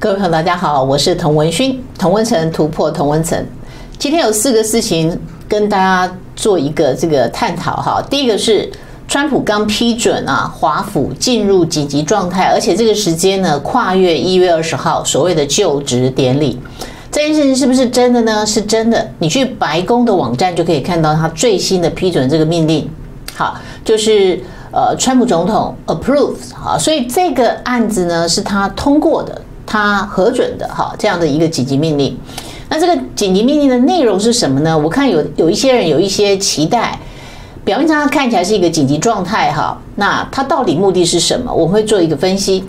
[0.00, 3.44] 各位朋友，大家好，我是童文勋，童文成突破童文成。
[3.98, 8.00] 今天有四个事情跟大家做一个这个探讨哈。
[8.08, 8.70] 第一个是
[9.08, 16.60] 川普刚批准啊，华府进入紧急状态，而且这个时间呢跨越一月二十号所谓的就职典礼。
[17.10, 18.46] 这件事情是不是真的呢？
[18.46, 19.04] 是真的。
[19.18, 22.88] 你去白宫的网站就可以看到他最新的批准这个命令。
[23.34, 24.40] 好，就是
[24.70, 29.42] 呃，川普总统 approves 好，所以这个案子呢是他通过的。
[29.68, 32.16] 他核准的哈，这样的一个紧急命令，
[32.70, 34.76] 那这个紧急命令的内容是什么呢？
[34.76, 36.98] 我看有有一些人有一些期待，
[37.64, 41.52] 表面上看起来是一个紧急状态哈，那它到底目的是什么？
[41.52, 42.64] 我会做一个分析，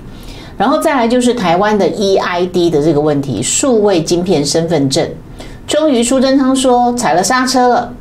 [0.57, 5.09] 然后再来就是台湾的 EID 的这个问题，数位晶片身份证，
[5.65, 7.93] 终于苏贞昌说踩了刹车了，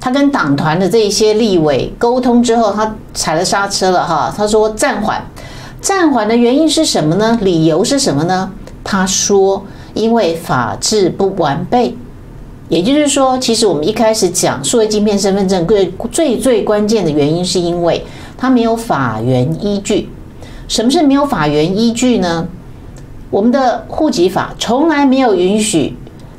[0.00, 5.24] 他跟党团的这一些立委沟通之后，他踩了刹车了哈，他说暂缓。
[5.82, 7.36] 暂缓的原因是什么呢？
[7.42, 8.52] 理由是什么呢？
[8.84, 11.96] 他说，因为法制不完备，
[12.68, 18.04] 也就是说，其实我们一开始讲数位晶片身份证最最最关键的原因，是因为
[18.38, 20.08] 它没有法源依据。
[20.68, 22.46] 什么是没有法源依据呢？
[23.30, 25.96] 我们的户籍法从来没有允许，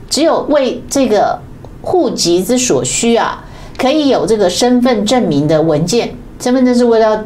[0.10, 1.38] 只有为这个
[1.82, 3.44] 户籍之所需啊，
[3.78, 6.16] 可以有这个身份证明的文件。
[6.40, 7.26] 身份证是为了。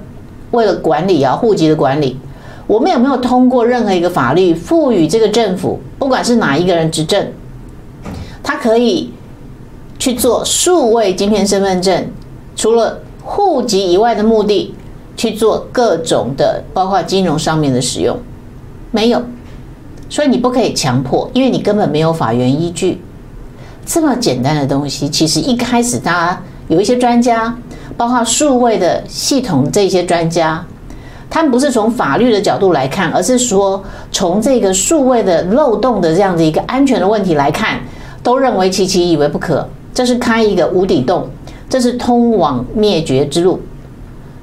[0.52, 2.18] 为了管理啊，户籍的管理，
[2.68, 7.28] 我们有没有通过任何一个法律赋予这个政府，不管是哪一个人执政，
[8.42, 9.12] 他可以
[10.00, 12.08] 去做数位晶片身份证，
[12.56, 14.74] 除了户籍以外的目的
[15.16, 18.18] 去做各种的，包括金融上面的使用，
[18.92, 19.22] 没有，
[20.10, 23.02] 所以你不可以强迫，因为你根本没有法源依据。
[23.86, 27.54] 这么简单的东西，其实一开始大家有一些专家。
[27.98, 30.64] 包括数位的系统，这些专家，
[31.30, 37.80] 他们不是从法律的角度来看，而是说从这个数位的漏洞的这样的一个安全的问题来看，
[38.22, 41.28] 都认为期期以为不可，这是开一个无底洞，
[41.68, 43.60] 这是通往灭绝之路。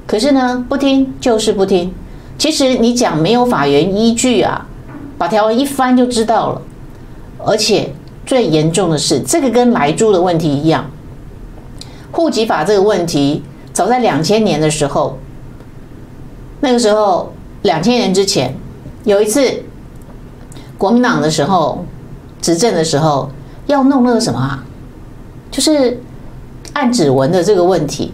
[0.06, 1.94] 可是呢，不听就是不听。
[2.36, 4.66] 其实你讲没有法源依据啊，
[5.16, 6.60] 把条文一翻就知道了。
[7.46, 7.92] 而且
[8.26, 10.84] 最严重的是，这个跟莱猪的问题一样。
[12.14, 13.42] 户籍法这个问题，
[13.72, 15.18] 早在两千年的时候，
[16.60, 17.32] 那个时候
[17.62, 18.54] 两千年之前，
[19.02, 19.42] 有一次
[20.78, 21.84] 国民党的时候
[22.40, 23.28] 执政的时候，
[23.66, 24.64] 要弄那个什么啊，
[25.50, 26.00] 就是
[26.72, 28.12] 按指纹的这个问题，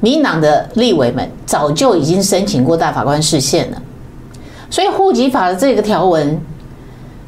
[0.00, 3.82] 民党的立委们早就已经申请过大法官释宪了，
[4.70, 6.40] 所以户籍法的这个条文，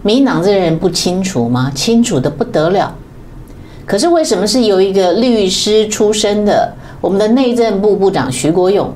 [0.00, 1.70] 民党这些人不清楚吗？
[1.74, 2.94] 清楚的不得了。
[3.84, 8.92] 可是为什么是由一个律师出身的我们的内政部部长徐国勇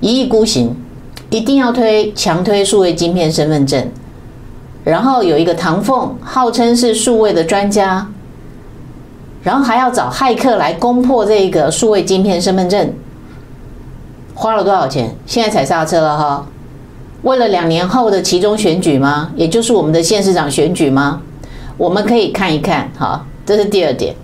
[0.00, 0.74] 一意孤行，
[1.30, 3.88] 一定要推强推数位晶片身份证，
[4.82, 8.08] 然后有一个唐凤号称是数位的专家，
[9.44, 12.92] 然后还要找骇客来攻破这个数位晶片身份证，
[14.34, 15.14] 花了多少钱？
[15.24, 16.46] 现在踩刹车了哈，
[17.22, 19.30] 为了两年后的其中选举吗？
[19.36, 21.22] 也就是我们的县市长选举吗？
[21.78, 23.24] 我们可以看一看哈。
[23.44, 24.14] 这是第二点，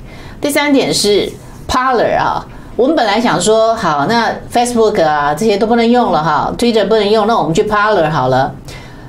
[0.41, 1.31] 第三点是
[1.69, 2.47] Parler 啊，
[2.77, 8.55] 我们本来想说好，那 Facebook 啊这些都不能用了哈，Twitter 不能用，那我们去 Parler 好了。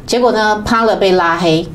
[0.07, 1.67] 结果呢，Parler 被拉黑，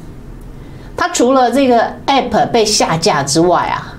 [0.97, 3.95] 它除了这个 App 被下架之外啊，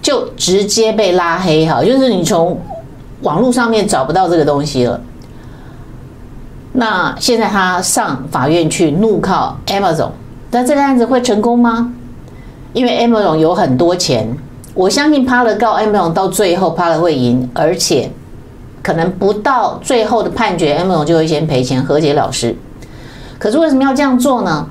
[0.00, 2.58] 就直接被拉黑哈，就是你从
[3.20, 4.98] 网络上面找不到这个东西了。
[6.72, 10.10] 那现在他上法院去怒告 Amazon，
[10.50, 11.92] 那这个案子会成功吗？
[12.74, 14.28] 因为 Amazon 有很多钱，
[14.74, 18.10] 我相信 p a l 告 MLO 到最后 p a l 会赢，而且
[18.82, 22.54] 可能不到最后的判决，Amazon 就会先赔钱和解了事。
[23.38, 24.68] 可是为什么要这样做呢？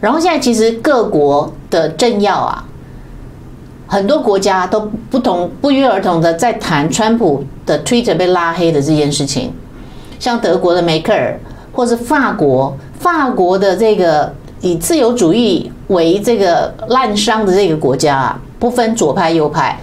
[0.00, 2.64] 然后现在其实各国的政要啊，
[3.86, 9.52] 很多国家都不同不约而同的在谈川普的 Twitter 被拉黑的这件事情，
[10.18, 11.38] 像德国的梅克尔，
[11.72, 14.34] 或是法国法国的这个。
[14.60, 19.78] 以自由主义为这个滥觞的这个国家啊，不分左派右派，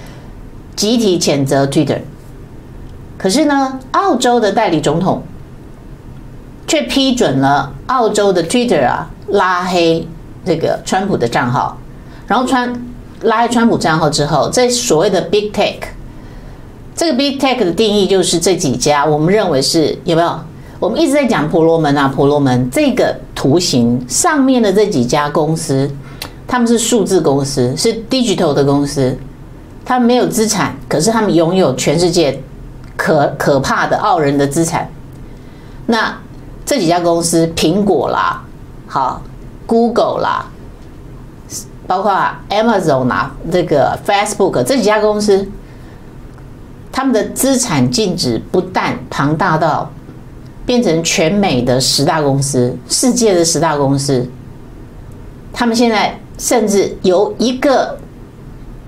[0.76, 2.00] 集体谴责 Twitter。
[3.18, 5.22] 可是呢，澳洲的代理总统
[6.66, 10.08] 却批准了澳洲的 Twitter 啊拉黑
[10.44, 11.78] 这个川普的账号。
[12.28, 12.74] 然后川
[13.22, 15.78] 拉黑川普账号之后，这所谓的 Big Tech，
[16.96, 20.40] 这个 Big Tech 的定义就是这几家，我们认为是有没有？
[20.82, 25.88] 我们一直在讲婆罗门啊，婆罗门这个图形上面的这几家公司，
[26.48, 29.16] 他们是数字公司，是 digital 的公司，
[29.86, 32.42] 他们没有资产，可是他们拥有全世界
[32.98, 34.90] 可可怕的傲人的资产。
[35.86, 36.18] 那
[36.66, 38.42] 这几家公司，苹果啦，
[38.88, 39.22] 好
[39.68, 40.50] ，Google 啦，
[41.86, 42.12] 包括
[42.50, 45.48] Amazon 啦，这个 Facebook 这几家公司，
[46.92, 49.88] 他们的资产净值不但庞大到
[50.66, 54.26] 变成全美的十大公司，世界的十大公司，
[55.52, 57.98] 他们现在甚至由一个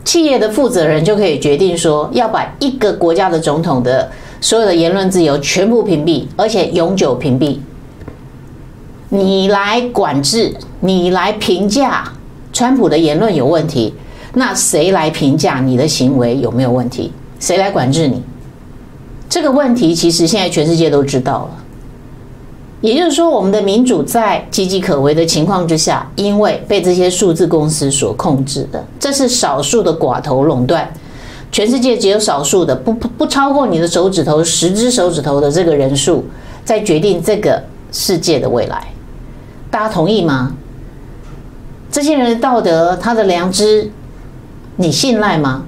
[0.06, 7.58] 企业的负责人就可以决定说，要把一个国家的总统的所有的言论自由全部屏蔽，而且永久屏蔽。
[9.10, 12.04] 你来管制，你来评价
[12.52, 13.94] 川普的言论有问题，
[14.34, 17.12] 那谁来评价你的行为有没有问题？
[17.40, 18.22] 谁来管制你？
[19.30, 21.63] 这个问题其实现在全世界都知道了。
[22.84, 30.92] 也就是说，我们的民主在岌岌可危的情况之下，因为被这些数字公司所控制的，这是少数的寡头垄断。
[31.50, 36.26] 全世界只有少数的，不不不超过你的手指头十只手指头的这个人数，
[36.66, 37.64] 在决定这个
[37.94, 38.86] 世界的未来。
[39.72, 40.52] 大家同意吗？
[41.90, 43.90] 这些人的道德，他的良知，
[44.76, 45.64] 你信赖吗？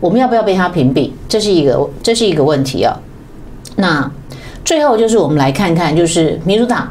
[0.00, 1.10] 我们要不要被他屏蔽？
[1.28, 2.98] 这是一个这是一个问题啊。
[3.76, 4.10] 那。
[4.64, 6.88] 最后就是我们来看看，就是民主党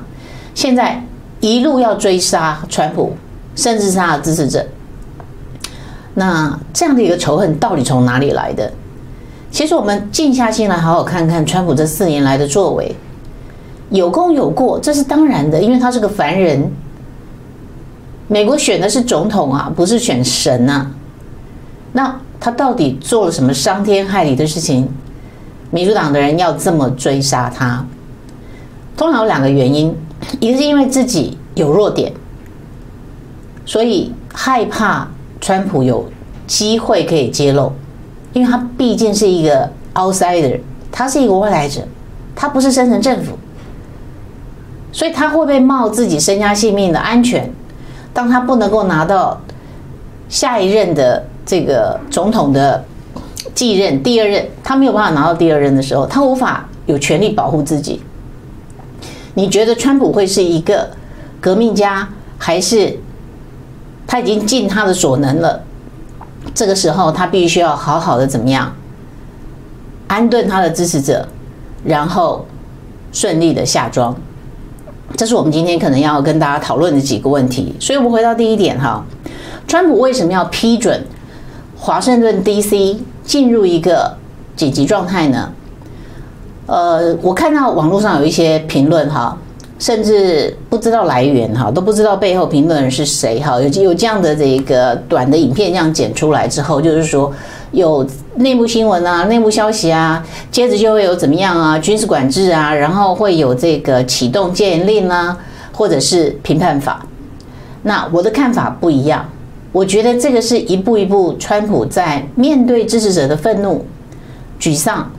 [0.53, 1.03] 现在
[1.39, 3.15] 一路要追杀川普，
[3.55, 4.65] 甚至是他的支持者。
[6.13, 8.71] 那这样的一个仇恨到底从哪里来的？
[9.49, 12.95] 其实我们静下心来好好看看川普这四年来的作为，
[13.89, 16.71] 有功有过，这是当然的，因为他是个凡人。
[18.27, 20.89] 美国选的是总统啊，不是选神啊。
[21.91, 24.87] 那他到底做了什么伤天害理的事情？
[25.71, 27.85] 民主党的人要这么追杀他，
[28.97, 29.95] 通常有两个原因：
[30.41, 32.11] 一个是因为自己有弱点，
[33.65, 35.07] 所以害怕
[35.39, 36.05] 川普有
[36.45, 37.71] 机会可以揭露，
[38.33, 40.59] 因为他毕竟是一个 outsider，
[40.91, 41.81] 他是一个外来者，
[42.35, 43.37] 他不是深层政府，
[44.91, 47.49] 所以他会被冒自己身家性命的安全，
[48.13, 49.39] 当他不能够拿到
[50.27, 52.83] 下一任的这个总统的。
[53.53, 58.01] 继任第二任，他没有办法拿到第二任的时候，他无法有权利保护自己。
[59.33, 60.89] 你觉得川普会是一个
[61.39, 62.07] 革命家，
[62.37, 62.99] 还是
[64.05, 65.63] 他已经尽他的所能了？
[66.53, 68.73] 这个时候，他必须要好好的怎么样
[70.07, 71.27] 安顿他的支持者，
[71.85, 72.45] 然后
[73.13, 74.15] 顺利的下庄。
[75.15, 77.75] 这是我们今天可能要跟大家讨论的几个问题。
[77.79, 79.05] 所以，我们回到第一点哈，
[79.67, 81.05] 川普为什么要批准
[81.77, 82.97] 华盛顿 DC？
[83.23, 84.13] 进入一个
[84.55, 85.51] 紧急状态呢？
[86.67, 89.37] 呃，我看到网络上有一些评论哈，
[89.77, 93.59] 甚至不知道来源哈，都不知道背后评论人是谁哈。
[93.59, 97.33] 有有这样的这个短的影片这样剪出来之后，就是说
[97.71, 105.37] 有内部新闻啊、内部消息啊，接着就会有怎么样啊，军事管制啊，然后会有这个启动戒严令啊，
[105.73, 107.05] 或者是评判法。
[107.83, 109.25] 那我的看法不一样。
[109.73, 113.85] 我觉得这个是一步一步，川普在面对支持者的愤怒、
[114.59, 115.09] 沮丧，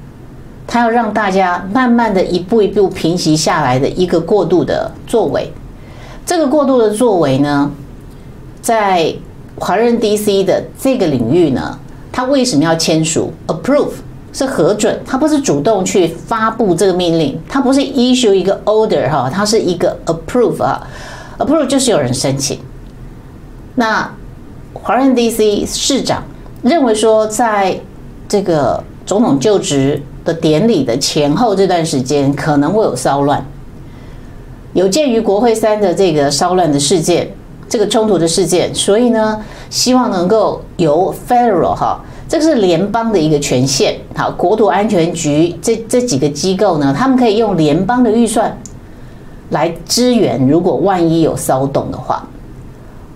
[0.66, 5.50] 他要让大家慢慢的一步一步平息下来的一个过渡的作为。
[6.26, 7.70] 这个过渡的作为呢，
[8.60, 9.14] 在
[9.56, 11.78] 华人 DC 的这个领域呢，
[12.12, 13.92] 他为什么要签署 approve
[14.34, 15.00] 是核准？
[15.06, 20.86] 他不是主动去发布这个命令，他不是 issue 一个 order 哈，他是一个 approve 啊
[21.38, 22.58] ，approve 就是有人申请，
[23.76, 24.10] 那。
[24.74, 26.22] 华人 DC 市长
[26.62, 27.78] 认为说，在
[28.28, 33.44] 这个总统就职的典礼的前后这段时间，可能会有骚乱。
[34.72, 37.28] 有鉴于国会山的这个骚乱的事件，
[37.68, 39.38] 这个冲突的事件，所以呢，
[39.68, 48.56] 希望能够由 Federal 哈，这个是联邦的一个权限，好，国土安全局这这几个机构呢，他们可以用联邦的预算
[49.50, 52.26] 来支援，如果万一有骚动的话。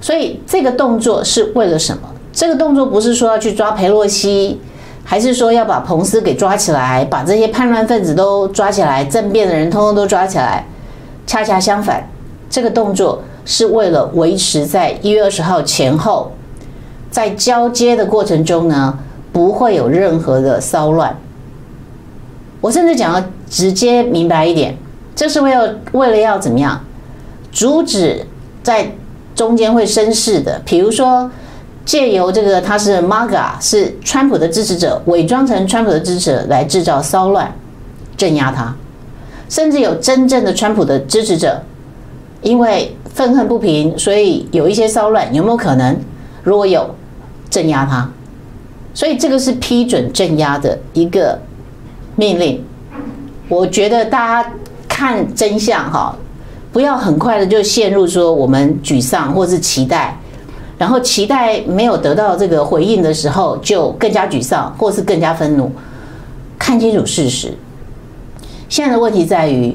[0.07, 2.03] 所以这个动作是为了什么？
[2.33, 4.61] 这个动作不是说要去抓裴洛西，
[5.03, 10.65] 还是说要把彭斯给抓起来，把这些叛乱分子都抓起来，政变的人通通都抓起来？
[11.27, 12.09] 恰恰相反，
[12.49, 16.31] 这个动作是为了维持在一月二十号前后，
[17.11, 18.97] 在交接的过程中呢，
[19.33, 21.19] 不会有任何的骚乱。
[22.61, 23.21] 我甚至讲要
[23.51, 24.79] 直接明白一点，
[25.17, 26.81] 这是为了为了要怎么样
[27.51, 28.25] 阻止
[28.63, 28.93] 在。
[29.37, 31.31] 中间会生事的，比如说
[31.85, 37.55] 借由这个他是 MAGA 是川普的支持者，伪装成川普的支持者来制造骚乱，
[38.17, 38.75] 镇压他，
[39.49, 41.63] 甚至有真正的川普的支持者，
[42.43, 45.97] 因为愤恨不平，所以有一些骚乱，有没有可能？
[46.43, 46.95] 如果有，
[47.49, 48.11] 镇压他，
[48.93, 51.39] 所以这个是批准镇压的一个
[52.17, 52.65] 命令。
[53.49, 54.51] 我觉得大家。
[54.89, 56.17] 看真相哈，
[56.77, 60.15] 不要很快的就陷入说我们沮丧或是期待，
[60.77, 65.73] 然后期待没有得到这个回应的时候就更加沮丧或是更加愤怒。
[66.59, 67.55] 看清楚事实。
[68.69, 69.75] 现在的问题在于，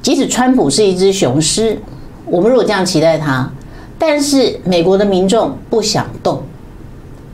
[0.00, 1.78] 即使川普是一只雄狮，
[2.24, 3.46] 我们如果这样期待他，
[3.98, 6.42] 但是美国的民众不想动，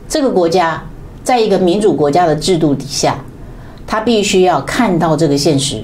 [0.09, 0.83] 这个国家
[1.23, 3.23] 在一个民主国家的制度底下，
[3.87, 5.81] 他必须要看到这个现实。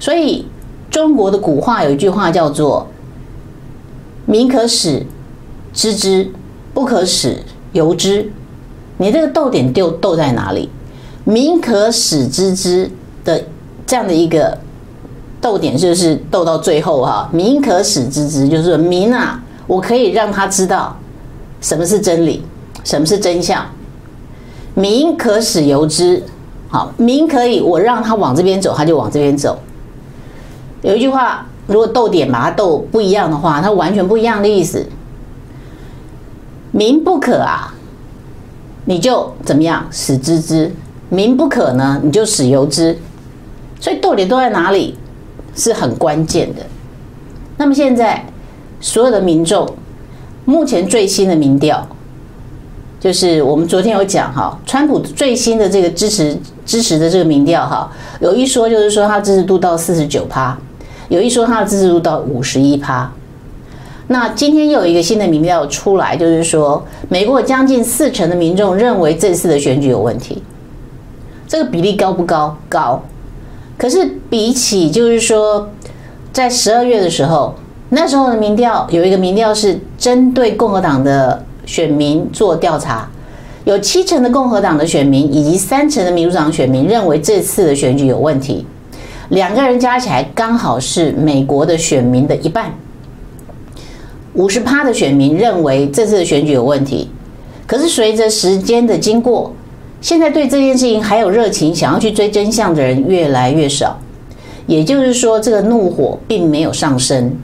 [0.00, 0.44] 所以
[0.94, 2.86] 中国的古话有一句话叫做
[4.26, 5.04] “民可使
[5.72, 6.30] 知之，
[6.72, 8.30] 不可使由之”。
[8.98, 10.70] 你这个逗点就逗在哪里？
[11.24, 12.88] 民可使知之
[13.24, 13.42] 的
[13.84, 14.56] 这样的一个
[15.40, 17.28] 逗点，就是逗到最后哈。
[17.32, 20.96] 民可使知之，就是说民啊，我可以让他知道
[21.60, 22.44] 什么是真理，
[22.84, 23.66] 什么是真相。
[24.74, 26.22] 民可使由之，
[26.68, 29.58] 好，民可以我让他往这边走，他就往这边走。
[30.84, 34.86] 有一句话，如果逗点把它逗不一样的话，它完全不一样的意思。
[36.72, 37.74] 民不可啊，
[38.84, 40.70] 你就怎么样使知之。
[41.08, 42.98] 民不可呢，你就使由之，
[43.80, 44.98] 所以逗点都在哪里
[45.54, 46.60] 是很关键的。
[47.56, 48.22] 那么现在
[48.80, 49.66] 所有的民众，
[50.44, 51.86] 目前最新的民调，
[53.00, 56.36] 就是我们昨天有讲哈，川普最新的这个支持
[56.66, 60.58] 支持的这个民调哈，有一说就是说他支持度到四十九趴，
[61.08, 63.10] 有一说他的支持度到五十一趴。
[64.06, 70.42] 那今天又有一个新的民调出来，就是说美国将近四成的民众认为这次的选举有问题。
[71.48, 72.56] 这个比例高不高？
[72.68, 73.02] 高。
[73.76, 75.68] 可是比起就是说，
[76.32, 77.54] 在十二月的时候，
[77.88, 83.08] 那时候的民调有一个民调是针对共和党的选民做调查，
[83.64, 88.66] 有七成的共和党的选民以及三成的民主党选民认为这次的选举有问题，
[89.30, 92.72] 两个人加起来刚好是美国的选民的一半。
[94.34, 97.08] 五十趴的选民认为这次的选举有问题，
[97.66, 99.52] 可是随着时间的经过。
[100.00, 103.96] 现在对这件事情还有热情，想要去追真相的人越来越少，
[104.66, 107.34] 也就是说，这个怒火并没有上升。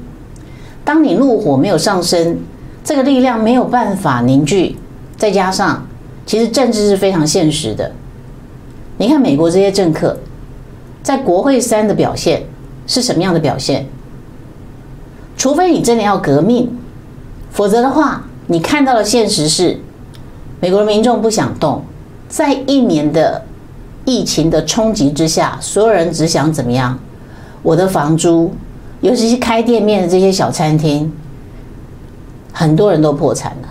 [0.84, 2.36] 当你怒火没有上升，
[2.84, 4.76] 这个力量没有办法凝聚，
[5.16, 5.86] 再加上，
[6.26, 7.90] 其实政治是非常现实的。
[8.98, 10.18] 你看美国这些政客，
[11.10, 12.44] 在国会山的表现
[12.86, 13.84] 是什么样的表现？
[15.36, 16.70] 除非你真的要革命，
[17.50, 19.80] 否则的话，你看到的现实是，
[20.60, 21.82] 美国的民众不想动。
[22.28, 23.42] 在一年的
[24.04, 26.96] 疫情的冲击之下，所有人只想怎么样？
[27.64, 28.54] 我的房租，
[29.00, 31.12] 尤其是开店面的这些小餐厅，
[32.52, 33.68] 很多人都破产了，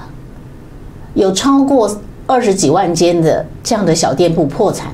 [1.14, 1.90] 有超过
[2.28, 4.92] 二十几万间的这样的小店铺破产。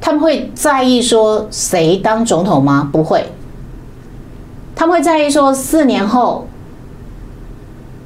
[0.00, 2.88] 他们会在意说谁当总统吗？
[2.92, 3.24] 不会。
[4.74, 6.46] 他们会在意说四年后。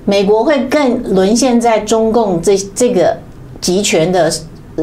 [0.07, 3.17] 美国会更沦陷在中共这这个
[3.61, 4.33] 集权的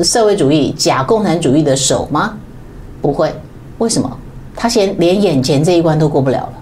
[0.01, 2.37] 社会主义、假共产主义的手吗？
[3.01, 3.33] 不会，
[3.79, 4.17] 为什么？
[4.55, 6.53] 他先连眼前这一关都过不了了。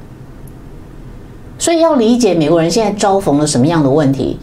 [1.59, 4.39] 所以要理解美国人现在遭逢了什么样的问题，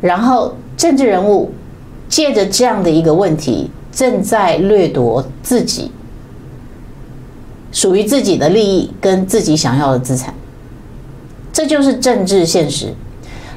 [0.00, 1.52] 然后政治人物
[2.08, 5.90] 借着这样的一个问题，正在掠夺自己
[7.72, 10.34] 属于自己的利益跟自己想要的资产，
[11.52, 12.94] 这就是政治现实。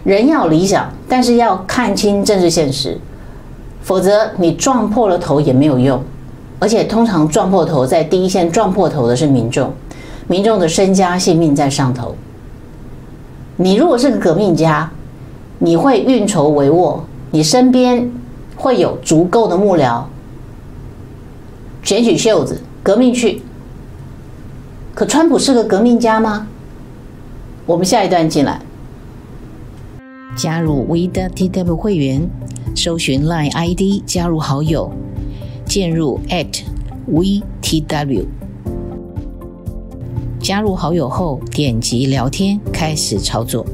[0.03, 2.97] 人要理想，但是要看清政治现实，
[3.81, 6.01] 否则你撞破了头也没有用。
[6.59, 9.73] 而且通常撞破头，在第一线撞破头的是民众，
[10.27, 12.15] 民众的身家性命在上头。
[13.57, 14.89] 你如果是个革命家，
[15.59, 16.99] 你会运筹帷幄，
[17.31, 18.09] 你身边
[18.55, 20.03] 会有足够的幕僚，
[21.83, 23.41] 卷起袖子革命去。
[24.95, 26.47] 可川普是个革命家吗？
[27.65, 28.61] 我们下一段进来。
[30.35, 32.27] 加入 WeTW 会员，
[32.75, 34.91] 搜寻 Line ID 加入好友，
[35.65, 36.61] 进入 at
[37.07, 38.25] V T W。
[40.39, 43.65] 加入好友后，点击聊天开始操作，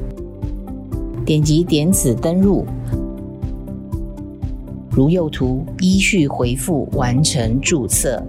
[1.25, 2.65] 点击点此登入，
[4.91, 8.21] 如右图依序回复完成注册，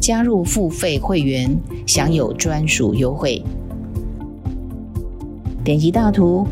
[0.00, 1.56] 加入付费会员
[1.86, 3.42] 享有专属优惠。
[5.62, 6.46] 点击大图。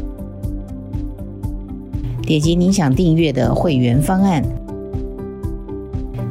[2.22, 4.44] 点击您想订阅的会员方案，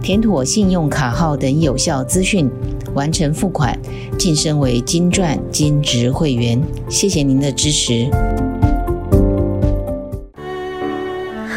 [0.01, 2.49] 填妥信用卡号等有效资讯，
[2.93, 3.77] 完成付款，
[4.17, 6.61] 晋升为金钻金职会员。
[6.87, 8.09] 谢谢您的支持。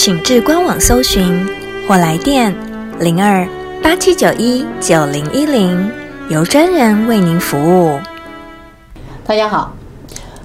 [0.00, 1.44] 请至官网搜寻
[1.88, 2.54] 或来电
[3.00, 3.46] 零二
[3.82, 5.90] 八七九一九零一零，
[6.30, 7.98] 由专人为您服务。
[9.26, 9.74] 大家好，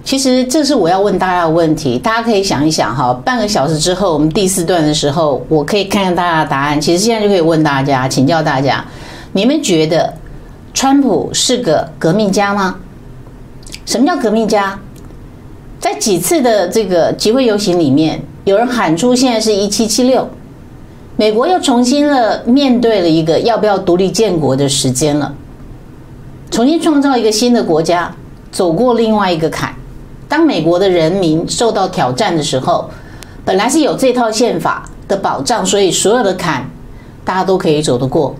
[0.03, 3.13] 其实这是我要问大家的问题，大家可以想一想哈。
[3.23, 6.81] 半个小时之后，我们第四段的时候，我可以看看大家的答案。
[6.81, 8.83] 其实现在就可以问大家，请教大家，
[9.33, 10.11] 你们觉得
[10.73, 12.77] 川普是个革命家吗？
[13.85, 14.79] 什么叫革命家？
[15.79, 20.27] 在几次的这个集会游行里面，有人喊出现在是一七七六，
[21.15, 25.33] 美国又重新了面对了一个要不要独立建国的时间了，
[26.51, 28.13] 重新创造一个新的国家，
[28.51, 29.73] 走过另外一个坎。
[30.27, 32.89] 当美国的人民受到挑战的时候，
[33.45, 36.69] 本来是有这套宪法的保障，所以所有的坎
[37.23, 38.35] 大家都可以走得过。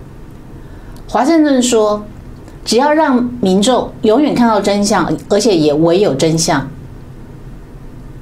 [1.08, 2.04] 华盛顿说，
[2.64, 6.68] 只要让民众永远看到真相，而且也唯有真相。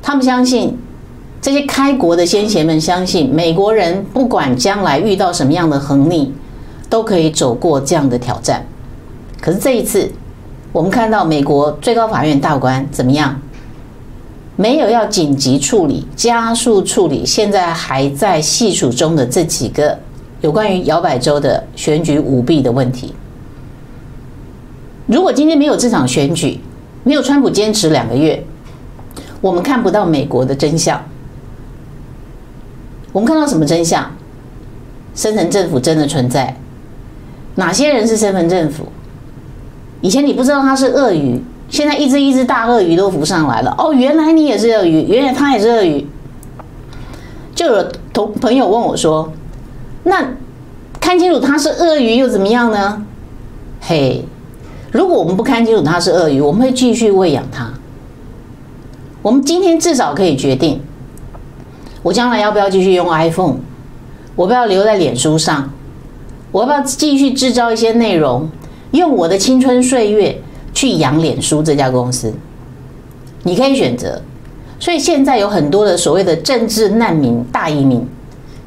[0.02, 0.76] 他们相信，
[1.42, 6.32] 这些开国的先贤们相信，美国人不管将来遇到什么样的横逆，
[6.88, 8.64] 都可以走过这样的挑战。
[9.40, 10.08] 可是这一次，
[10.70, 13.36] 我们看到美国最高法院大官怎么样？
[14.54, 19.98] 没有要紧急处理、加速处理，现在还在细数中的这几个
[20.42, 23.12] 有关于摇摆州的选举舞弊的问题。
[25.06, 26.60] 如果今天没有这场选举，
[27.02, 28.40] 没有川普坚持两个月。
[29.40, 31.02] 我们看不到美国的真相，
[33.12, 34.10] 我们看到什么真相？
[35.14, 36.56] 深层政府真的存在？
[37.56, 38.86] 哪些人是深层政府？
[40.00, 43.74] 以前你不知道他是鳄鱼，现在一只一只大鳄鱼都浮上来了。
[43.76, 46.06] 哦，原来你也是鳄鱼，原来他也是鳄鱼。
[47.54, 49.30] 就有同朋友问我说
[50.04, 50.26] ：“那
[50.98, 53.04] 看清楚他是鳄鱼又怎么样呢？”
[53.82, 54.24] 嘿，
[54.90, 57.70] 如果我们不看清楚他是鳄鱼，我们会继续喂养他。
[59.20, 60.80] 我们今天至少可以决定，
[62.02, 63.56] 我将来要不要继续用 iPhone，
[64.34, 65.70] 我不要留在脸书上，
[66.50, 68.50] 我要不要继续制造一些内容，
[68.90, 70.40] 用我的青春岁月
[70.74, 72.32] 去养脸书这家公司？
[73.44, 74.20] 你可以选择。
[74.80, 78.04] 所以现在有很多的所谓的政治难民大移民，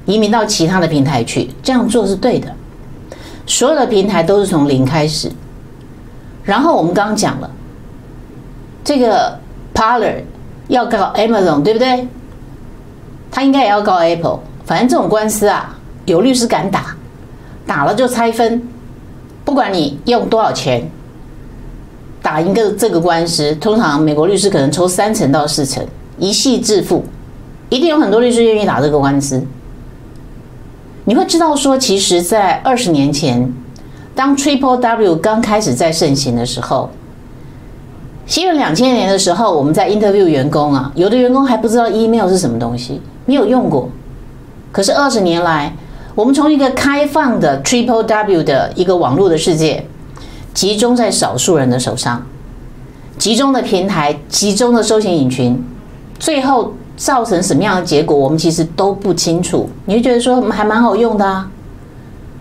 [0.05, 2.47] 移民到其他的平台去，这样做是对的。
[3.45, 5.29] 所有的平台都是从零开始。
[6.43, 7.51] 然后我们刚刚讲了
[8.83, 9.39] 这个
[9.73, 10.23] Parler。
[10.67, 12.07] 要搞 Amazon 对不对？
[13.35, 14.39] 他应该也要告 Apple。
[14.63, 16.95] 反正这种官司啊，有律师敢打，
[17.67, 18.65] 打了就拆分。
[19.43, 20.89] 不管你用多少钱
[22.21, 25.85] 打赢个这个官司，通常美国律师可能抽三成到四成，
[26.17, 27.03] 一系致富。
[27.67, 29.43] 一定有很多律师愿意打这个官司。
[31.03, 33.53] 你会知道说，其实，在二十年前，
[34.15, 36.89] 当 Triple W 刚开始在盛行的时候。
[38.25, 43.89] 西元两千年的时候，我们在 interview 员工啊，有的员工还不知道 email 是什么东西，没有用过。
[44.71, 45.73] 可是二十年来，
[46.15, 49.85] 我们从一个开放的 triple W 的一个网络的世界，
[50.53, 52.25] 集中在少数人的手上，
[53.17, 55.63] 集中的平台，集中的搜寻引擎，
[56.19, 59.69] 最后造成什么样的结果，我们其实都不清楚。
[59.85, 61.49] 你会觉得说还蛮好用的啊，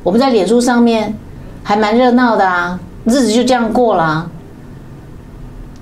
[0.03, 1.17] 我们在脸书上面
[1.63, 4.29] 还蛮热闹的啊，日子就这样过了。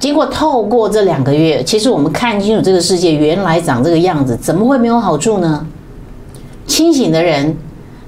[0.02, 5.64] 经过透过这两个月，其实我们看清楚这个世界原来长这个样子，怎么会没有好处呢？
[6.66, 7.56] 清醒的人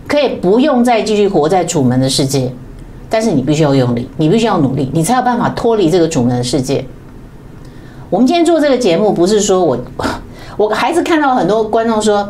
[0.09, 2.53] 可以不用再继续活在楚门的世界，
[3.09, 6.85] 但是你必须要用力，你必须要努力，你才有办法脱离这个楚门的世界。
[8.11, 9.79] 我们今天做这个节目，不是说我，
[10.59, 12.29] 我还是看到很多观众说：“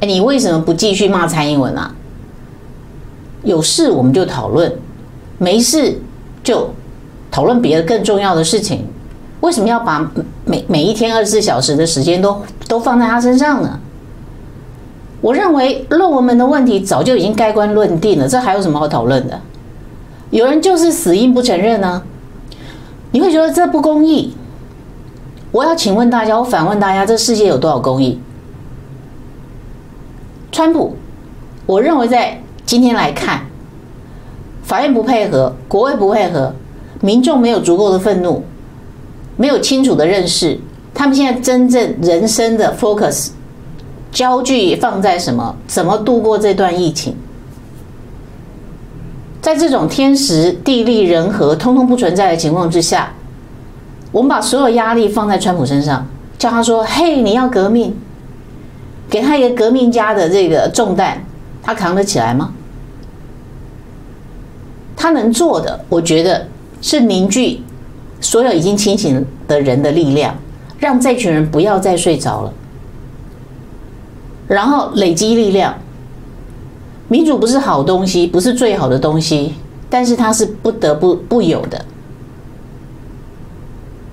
[0.00, 1.94] 哎，你为什么不继续骂蔡英文啊？”
[3.44, 4.74] 有事我们就讨论，
[5.36, 5.98] 没事
[6.42, 6.70] 就。
[7.34, 8.86] 讨论别的更重要的事情，
[9.40, 10.08] 为什么要把
[10.44, 13.80] 每每一天二十四小时的时间都都放在他身上呢？
[15.20, 19.40] 我认为论文门的问题早就已经盖棺论定了，这还有什么好讨论的？
[20.30, 22.04] 有人就是死硬不承认呢？
[23.10, 24.32] 你会觉得这不公义？
[25.50, 28.20] 我要请问大家，我反问大家，这世界有多少公义？
[30.52, 30.94] 川普，
[31.66, 33.40] 我认为在今天来看，
[34.62, 36.54] 法院不配合，国会不配合。
[37.04, 38.42] 民众没有足够的愤怒，
[39.36, 40.58] 没有清楚的认识，
[40.94, 43.28] 他们现在真正人生的 focus
[44.10, 45.54] 焦距放在什么？
[45.66, 47.14] 怎么度过这段疫情？
[49.42, 53.12] 在这种天时地利人和通通不存在的情况之下，
[54.10, 56.06] 我们把所有压力放在川普身上，
[56.38, 57.94] 叫他说：“嘿，你要革命，
[59.10, 61.18] 给他一个革命家的这个重担，
[61.62, 62.50] 他扛得起来吗？”
[64.96, 66.46] 他能做的，我觉得
[66.84, 67.62] 是凝聚
[68.20, 70.36] 所有已经清醒的人的力量，
[70.78, 72.52] 让这群人不要再睡着了，
[74.46, 75.74] 然后累积力量。
[77.08, 79.54] 民主不是好东西，不是最好的东西，
[79.88, 81.82] 但是它是不得不不有的。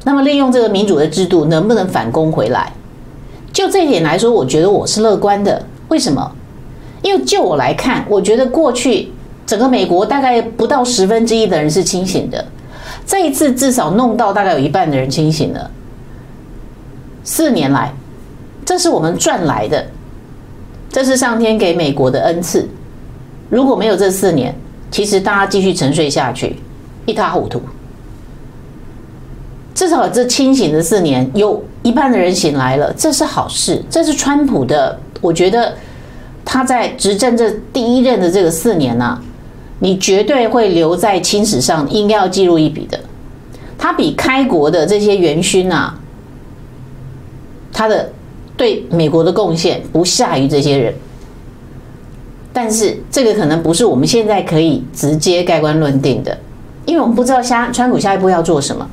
[0.05, 2.71] 那么，利用这个民主的制度，能不能反攻回来？
[3.51, 5.65] 就这一点来说，我觉得我是乐观的。
[5.89, 6.31] 为什么？
[7.01, 9.09] 因为就我来看，我觉得过去
[9.45, 12.45] 整个美国大概不到十分之一的人是清醒的，
[13.11, 15.69] 这一次至少弄到大概有一半的人清醒了。
[17.25, 17.93] 四年来，
[18.63, 19.85] 这是我们赚来的，
[20.89, 22.65] 这是上天给美国的恩赐。
[23.49, 24.55] 如果没有这四年，
[24.89, 26.55] 其实大家继续沉睡下去，
[27.05, 27.61] 一塌糊涂。
[29.75, 33.83] 至少这清醒的四年，有一半的人醒来了，这是好事。
[33.89, 35.73] 这是川普的，我觉得
[36.45, 39.21] 他在执政这第一任的这个四年呐、
[39.83, 42.99] 你绝对会留在青史上，应该要记录一笔的。
[43.79, 45.91] 他比开国的这些元勋呐，
[47.73, 48.11] 他的
[48.55, 50.93] 对美国的贡献不下于这些人。
[52.53, 56.37] 但是这个可能不是我们现在可以直接盖棺论定的，
[56.85, 58.87] 因为我们不知道下川普下一步要做什么，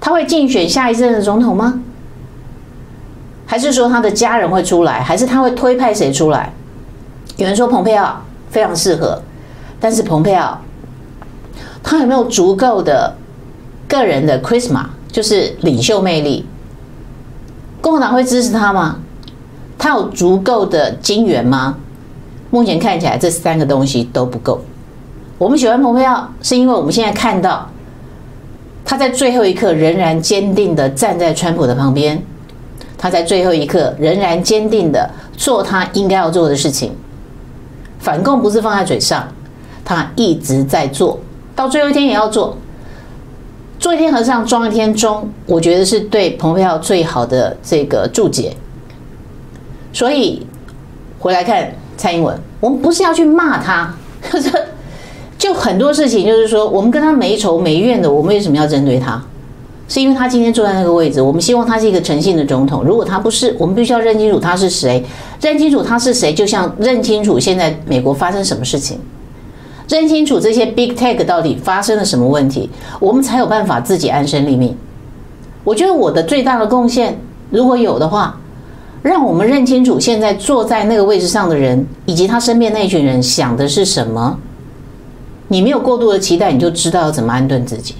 [0.00, 1.82] 他会竞选下一任的总统吗？
[3.44, 5.02] 还是说他的家人会出来？
[5.02, 6.50] 还是他会推派谁出来？
[7.36, 9.20] 有人说蓬佩奥非常适合，
[9.82, 10.58] 但是蓬佩奥
[11.82, 13.16] 他有没有足够的
[13.88, 16.46] 个人的 charisma，就是领袖魅力？
[17.80, 18.98] 共和党会支持他吗？
[19.76, 21.76] 他有足够的金援吗？
[22.50, 24.60] 目前看起来，这三个东西都不够。
[25.38, 27.68] 我们喜欢蓬佩奥，是因为我们现在看到
[28.84, 32.22] 他在最后一刻仍然坚定的站在川普的旁边，
[32.96, 36.92] 他在最后一刻仍然坚定的做他应该要做的事情。
[37.98, 39.26] 反共不是放在嘴上，
[39.84, 41.18] 他一直在做，
[41.54, 42.56] 到最后一天也要做。
[43.78, 48.56] 做一天和尚撞一天钟，我觉得是对蓬佩奥最好的这个注解。
[49.92, 50.46] 所以
[51.18, 51.72] 回来看。
[51.94, 53.94] 蔡英文，我们不是要去骂他，
[54.32, 54.50] 就 是
[55.38, 59.22] 就很多事情，就是说我们跟他没仇没怨的，我们为什么要针对他？
[59.86, 62.82] 是因为他今天坐在那个位置，我们希望他是一个诚信的总统。
[62.82, 65.04] 如果他不是，我们必须要认清楚他是谁，
[65.40, 68.98] 认清楚他是谁，就像认清楚现在美国发生什么事情，
[69.92, 74.74] 认清楚这些 Big Tech 到底发生了什么问题，我们才有办法自己安身立命。
[75.64, 78.38] 我觉得我的最大的贡献，如果有的话。
[79.02, 84.38] 让我们认清楚现在坐在那个位置上的人，以及他身边那群人想的是什么。
[85.48, 87.96] 你没有过度的期待，你就知道要怎么安顿自己。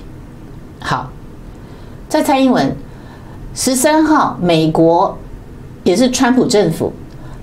[0.78, 1.10] 好，
[2.08, 2.76] 在蔡英文
[3.52, 5.18] 十三号，美国
[5.82, 6.92] 也是川普政府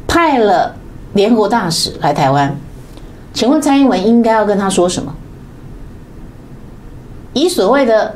[0.07, 0.73] 派了
[1.11, 2.57] 联合国大使来台湾，
[3.39, 5.15] 请问蔡英文应该要跟他说什么？
[7.31, 8.15] 以所谓的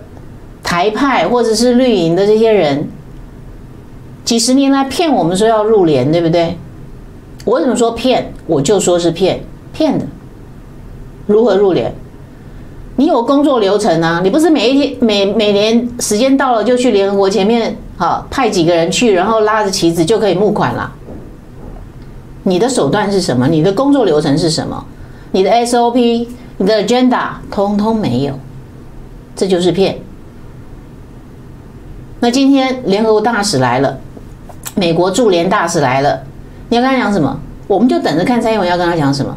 [0.62, 2.90] 台派或者是绿营的这些人。
[4.26, 6.58] 几十年来骗我们说要入联，对不对？
[7.46, 8.34] 我怎么说骗？
[8.48, 10.06] 我就说是骗，骗的。
[11.26, 11.96] 如何入联？
[12.98, 14.20] 你有工作流程啊？
[14.22, 20.92] 你不是每一天、每每年时间到了就去联合国前面，好派几个人去，然后拉着旗子就可以募款了？
[22.44, 23.48] 你的手段是什么？
[23.48, 24.86] 你的工作流程是什么？
[25.34, 28.38] 你的 SOP、你的 agenda 通通没有，
[29.36, 29.98] 这就是骗。
[32.20, 34.00] 那今天联合国大使来了。
[34.76, 36.24] 美国驻联大使来了，
[36.70, 37.38] 你要跟他讲什么？
[37.68, 39.36] 我们就等着看蔡英文要跟他讲什么。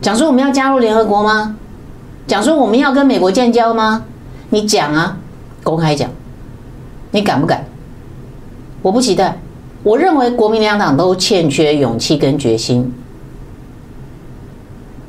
[0.00, 1.56] 讲说我们要加入联合国吗？
[2.26, 4.04] 讲说我们要跟美国建交吗？
[4.50, 5.18] 你讲啊，
[5.62, 6.10] 公开讲。
[7.10, 7.64] 你敢不敢？
[8.82, 9.38] 我不期待。
[9.82, 12.92] 我认为国民两党都欠缺勇气跟决心。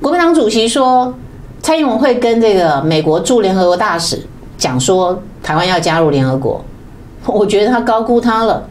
[0.02, 1.14] 国民党主席说，
[1.62, 4.26] 蔡英文会跟这个美国驻联合国大使
[4.58, 6.64] 讲说，台湾要加入联合国。
[7.26, 8.64] 我觉得他高估他了。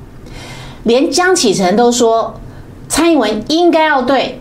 [0.84, 2.34] 连江启臣都说，
[2.88, 4.40] 蔡英文应该要对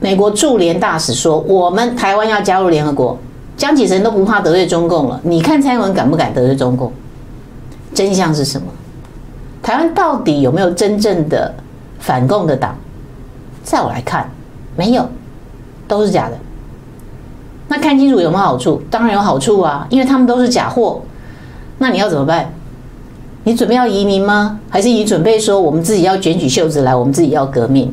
[0.00, 3.18] 美国驻联大使说，我们台湾要加入联合国。
[3.56, 6.92] 江启臣都不怕得罪中共了，你看蔡英文敢不敢得罪中共？
[7.92, 8.68] 真相是什么？
[9.62, 11.52] 台湾到底有没有真正的
[11.98, 12.76] 反共的党？
[13.64, 14.30] 在我来看，
[14.76, 15.08] 没有，
[15.86, 16.36] 都是假的。
[17.68, 18.80] 那看清楚有没有好处？
[18.90, 21.02] 当然有好处啊，因为他们都是假货。
[21.78, 22.52] 那你要怎么办？
[23.44, 24.60] 你准备要移民吗？
[24.70, 27.92] 还是你准备说我们自己要卷起袖子来，我们自己要革命？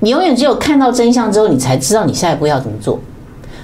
[0.00, 2.98] 你永远只有看到真相之后，你才知道你下一步要怎么做。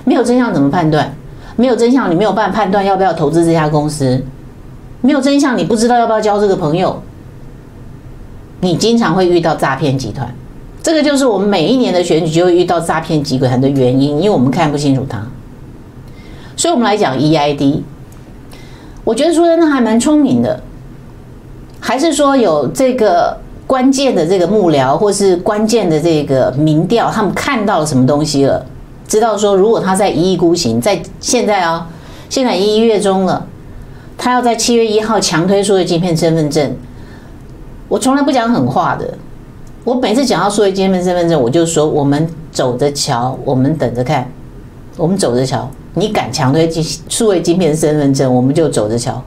[0.04, 1.14] 没有真相怎么判断？
[1.56, 4.22] 没有真相，你没有办法判断要不要投资这家公司。
[5.02, 7.02] 没有真相，你不知道要不要交这个朋友。
[8.60, 10.34] 你经常会遇到诈骗集团，
[10.82, 15.20] 这个就是我们每一年的选举就会遇到诈骗集团的原因，因为我们看不清楚它。
[16.56, 17.80] 所以，我们来讲 EID。
[19.02, 20.60] 我觉得说真的还蛮聪明的，
[21.80, 28.64] 还是说有这个关键的这个幕僚，或是关键的这个民调，他们看到了什么东西了？
[29.08, 31.88] 知道说，如果他在一意孤行，在现在啊，
[32.28, 33.46] 现在一月中了，
[34.18, 36.76] 他要在七月一号强推出的晶片身份证。
[37.88, 39.14] 我从来不讲狠话的，
[39.82, 44.30] 我每次讲到数位晶片身份证，我就说我们走着瞧，我们等着看，
[44.96, 45.68] 我们走着瞧。
[45.94, 46.70] 你敢强推
[47.08, 49.22] 数位晶片身份证，我们就走着瞧，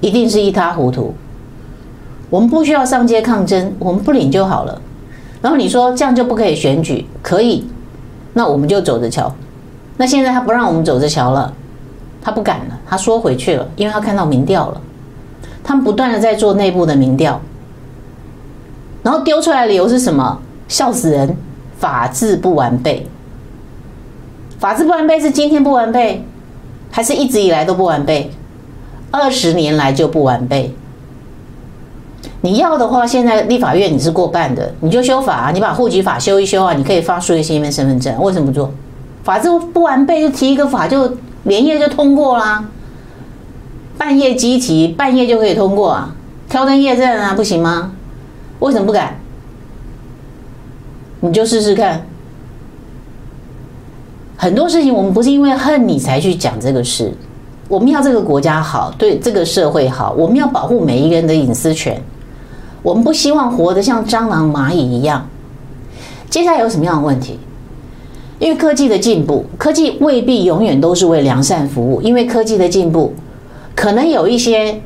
[0.00, 1.14] 一定是一塌糊涂。
[2.30, 4.80] 我们不需要上街抗争，我们不领就好了。
[5.40, 7.66] 然后你说这样就不可以选举，可以。
[8.34, 9.34] 那我们就走着瞧。
[9.96, 11.52] 那现在他不让我们走着瞧了，
[12.20, 14.80] 他不敢了，他缩回去了，因为他看到民调了。
[15.64, 17.40] 他们不断的在做内部的民调，
[19.08, 20.38] 然后丢出来的理由是什么？
[20.68, 21.34] 笑死人！
[21.78, 23.06] 法制不完备。
[24.58, 26.22] 法制不完备是今天不完备，
[26.90, 28.30] 还是一直以来都不完备？
[29.10, 30.74] 二十年来就不完备。
[32.42, 38.70] 你要的话，现在立法院你是过半的，你就修法，你把户籍法修一修啊，你可以发数位性身份证，为什么不做？
[39.24, 42.62] 法制不完备就提一个法，就连夜就通过啦，
[43.96, 46.14] 半夜机提，半夜就可以通过啊，
[46.50, 47.92] 挑灯夜战啊，不行吗？
[48.60, 49.14] 为什么不敢？
[51.20, 52.00] 你就试试看。
[54.36, 57.12] 很多事情我们不是因为恨你才去讲这个事，
[57.68, 62.00] 我们要这个国家好，对这个社会好，我们要保护每一个人的隐私权。
[62.82, 65.28] 我们不希望活得像蟑螂、蚂蚁一样。
[66.30, 67.38] 接下来有什么样的问题？
[68.38, 72.00] 因为科技的进步，科技未必永远都是为良善服务。
[72.00, 73.12] 因为科技的进步，
[73.74, 74.80] 可能有一些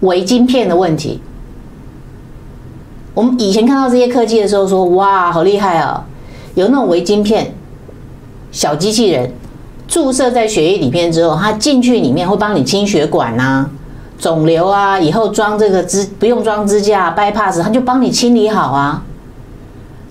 [0.00, 1.22] 伪晶片的问题。
[3.14, 6.04] 我们以前看到这些科技的时候，说：“哇，好厉害啊！”
[6.54, 7.54] 有那种微晶片，
[8.50, 9.32] 小机器人
[9.86, 13.70] 注射在血液里面之后，它进去里面会帮你清血管呐。
[14.18, 19.02] 肿瘤啊，以后装这个支不用装支架，bypass，它就帮你清理好啊。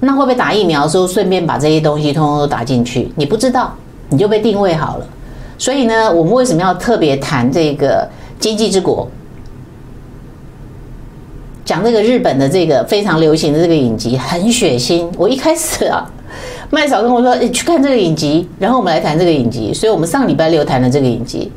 [0.02, 3.12] 那会不会打疫苗的时候顺便把这些东西通通都打进去？
[3.16, 3.74] 你不知道，
[4.10, 5.06] 你就被定位好了。
[5.58, 8.08] 所以呢，我们为什么要特别谈这个
[8.40, 9.08] 经济之国？
[11.66, 15.08] 讲这个日本的这个非常流行的这个影集，很血腥。
[15.18, 16.10] 我一开始啊，
[16.70, 19.74] 麦嫂跟我说：“你去看这个影集。”然后我们来谈这个影集。
[19.74, 21.52] 所以我们上礼拜六谈了这个影集。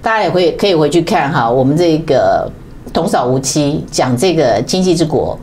[0.00, 2.48] 大家也会可以回去看哈，我们这个
[2.92, 5.38] 童叟无欺讲这个经济之国，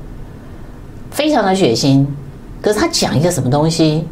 [1.09, 2.05] 非常的血腥。
[2.61, 4.05] 可是他讲一个什么东西？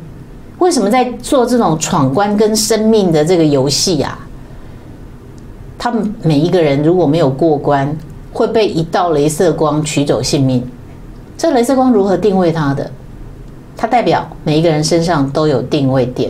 [0.57, 4.19] 为什么在做这种闯关跟生命的这个游戏啊？
[5.77, 7.95] 他们每一个人如果没有过关，
[8.31, 10.63] 会被一道镭射光取走性命。
[11.37, 12.91] 这镭射光如何定位它的？
[13.77, 16.29] 它代表每一个人身上都有定位点，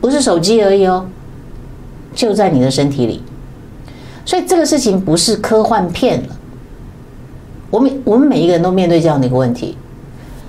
[0.00, 1.04] 不是手机而已哦，
[2.14, 3.20] 就在你的身体里。
[4.24, 6.28] 所以这个事情不是科幻片了，
[7.68, 9.76] 我们我们每一个人都面对这样的一个问题，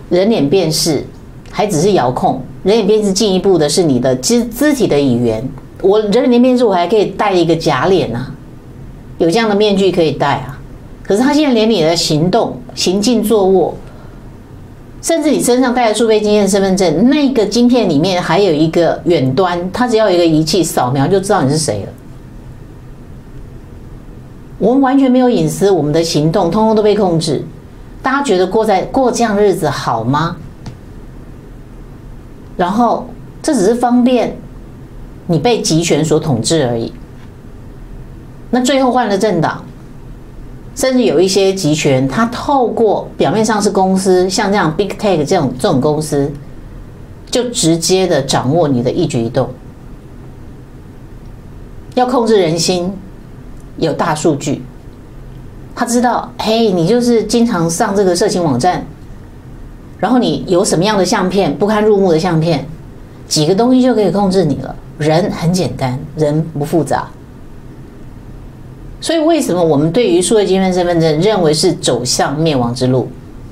[0.09, 1.03] 人脸辨识
[1.49, 5.43] 还只是遥控，人脸辨识进一步的是你的肢肢体的语言。
[5.81, 8.31] 我人脸辨识我还可以戴一个假脸啊，
[9.17, 10.58] 有这样的面具可以戴啊。
[11.09, 13.73] 可是他现在连你的行动、行进、坐卧，
[15.01, 21.89] 甚至你身上带的数位晶片身份证，那个晶片里面还有一个远端，他只要有一个仪器扫描就知道你是谁了。
[24.59, 27.43] 我们完全没有隐私，我们的行动通通都被控制。
[28.03, 30.37] 大家觉得过在过这样日子好吗？
[32.55, 33.09] 然后
[33.41, 34.37] 这只是方便
[35.25, 36.93] 你被集权所统治而已。
[38.51, 39.65] 那最后换了政党，
[40.79, 46.31] 甚至有一些集权，他透过表面上是公司，像这样 Big Tech 这种这种公司，
[47.29, 49.49] 就直接的掌握你的一举一动，
[51.95, 52.93] 要控制人心。
[53.75, 54.61] 有大数据，
[55.75, 58.85] 他知道，嘿，你就是经常上这个色情网站，
[59.97, 62.65] 然后你有什么样的相片，不堪入目的相片，
[63.27, 64.73] 几个东西就可以控制你了。
[64.97, 67.05] 人很简单，人不复杂。
[69.01, 73.07] 所以为什么我们对于数位晶片身份证认为是走向灭亡之路，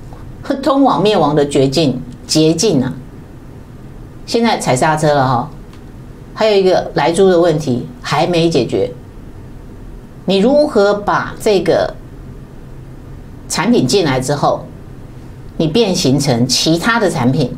[0.62, 2.93] 通往灭亡的绝境捷径啊？
[4.25, 5.49] 现在踩刹车了哈，
[6.33, 8.91] 还有一个莱猪的问题还没解决。
[10.25, 11.93] 你如何把这个
[13.47, 14.65] 产品进来之后，
[15.55, 17.55] 你变形成其他的产品，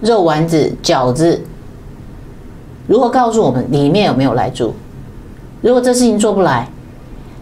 [0.00, 1.40] 肉丸子、饺子，
[2.88, 4.74] 如何告诉我们里面有没有莱猪？
[5.60, 6.68] 如果这事情做不来，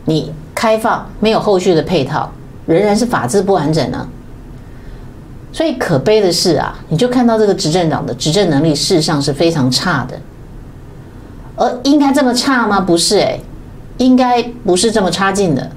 [0.05, 2.31] 你开放没有后续的配套，
[2.67, 4.07] 仍然是法制不完整呢？
[5.53, 10.17] 所以可悲的是啊，你就看到这个执政党的执政能力事实上是非常差的，
[11.57, 12.81] 而应该这么差吗？
[12.81, 13.41] 不是诶，
[13.99, 15.71] 应该不是这么差劲的。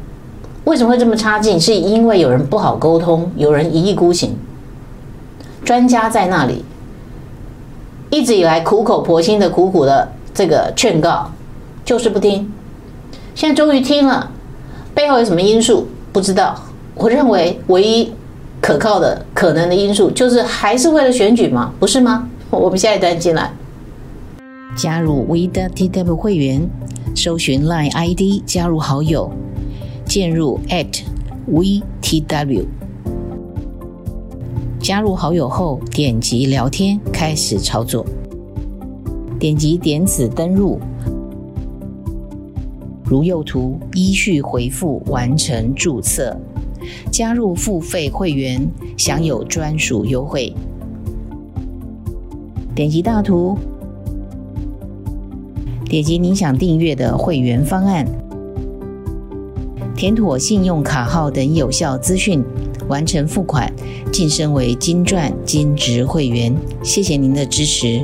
[0.66, 1.60] 为什么会这么差劲？
[1.60, 4.38] 是因为有人不好沟通，有人一意孤行。
[5.66, 6.64] 专家在那里，
[8.10, 11.32] 一直以来苦口婆心的、苦苦的这个劝告，
[11.84, 12.52] 就是不听。
[13.36, 14.32] 现在终于听了，
[14.94, 15.88] 背后有什么因素？
[16.12, 16.56] 不知道。
[16.96, 18.12] 我认为唯一
[18.62, 22.30] 可靠的可能的因素，就是还是为了选举嘛，不是吗？
[22.52, 23.52] 我们下一段进来，
[24.76, 26.70] 加入 WeTW 会员，
[27.16, 29.32] 搜寻 Line ID，加入好友。
[30.06, 30.60] 进入
[31.50, 32.66] @VTW，
[34.80, 38.06] 加入好友后点击聊天，开始操作。
[39.40, 40.78] 点击点此登入，
[43.14, 46.36] 如右图依序回复完成注册，
[47.12, 50.52] 加入付费会员，享有专属优惠。
[52.74, 53.56] 点击大图，
[55.86, 58.04] 点击你想订阅的会员方案。
[59.96, 62.44] 填妥信用卡号等有效资讯，
[62.88, 63.72] 完成付款，
[64.12, 66.52] 晋升为金钻金质会员。
[66.82, 68.04] 谢谢您的支持。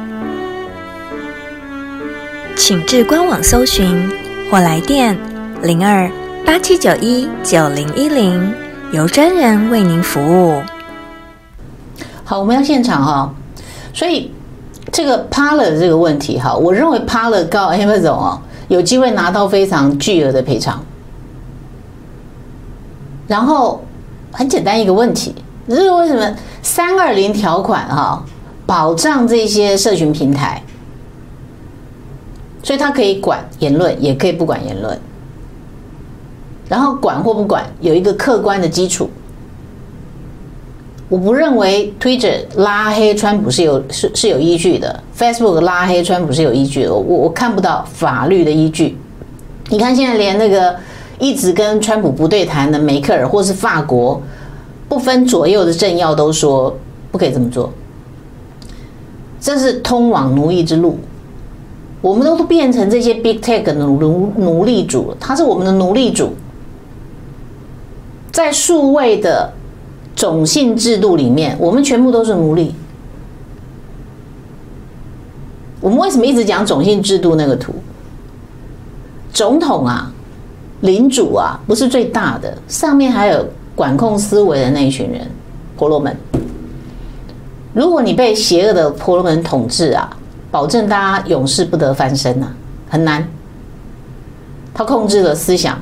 [2.55, 4.09] 请至官网搜寻
[4.49, 5.17] 或来电
[5.61, 6.09] 零二
[6.45, 8.53] 八七九一九零一零，
[8.91, 10.61] 由专人为您服务。
[12.23, 13.33] 好，我们要现场哈、哦，
[13.93, 14.31] 所以。
[14.91, 20.83] 这个 Parler 这个问题哈，我认为 Parler 告 Amazon 哦，有机会拿到非常巨额的赔偿。
[23.25, 23.81] 然后
[24.33, 25.33] 很简单一个问题，
[25.69, 28.21] 就是为什么三二零条款哈，
[28.65, 30.61] 保障这些社群平台，
[32.63, 34.97] 所以他可以管言论，也可以不管言论。
[36.69, 39.09] 然后管或不管，有一个客观的基础。
[41.09, 48.97] 我不认为 Twitter 拉黑川普是有是是有依据的，Facebook 拉黑川普是有依据的，我我看不到法律的依据。
[49.67, 50.73] 你看现在连那个
[51.19, 54.21] 一直跟川普不对谈的梅克尔，或是法国
[54.87, 56.73] 不分左右的政要都说
[57.11, 57.69] 不可以这么做，
[59.41, 60.97] 这是通往奴役之路。
[62.01, 66.33] 我们都变成这些 Big Tech 的奴奴奴隶主，他是我们的奴隶主，
[68.31, 69.53] 在数位的。
[70.13, 72.75] 种姓制度里面，我们全部都是奴隶。
[75.79, 77.73] 我们为什么一直讲种姓制度那个图？
[79.33, 80.11] 总统啊，
[80.81, 85.27] 领主啊，不是最大的，上面还有管控思维的那一群人，
[85.75, 86.15] 婆罗门。
[87.73, 90.15] 如果你被邪恶的婆罗门统治啊，
[90.51, 92.53] 保证大家永世不得翻身呐、啊，
[92.91, 93.27] 很难。
[94.73, 95.79] 他控制了思想，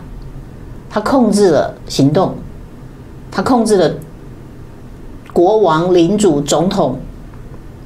[0.89, 2.35] 他控制了行动，
[3.31, 3.91] 他控制了。
[5.31, 6.97] 国王、领主、总统，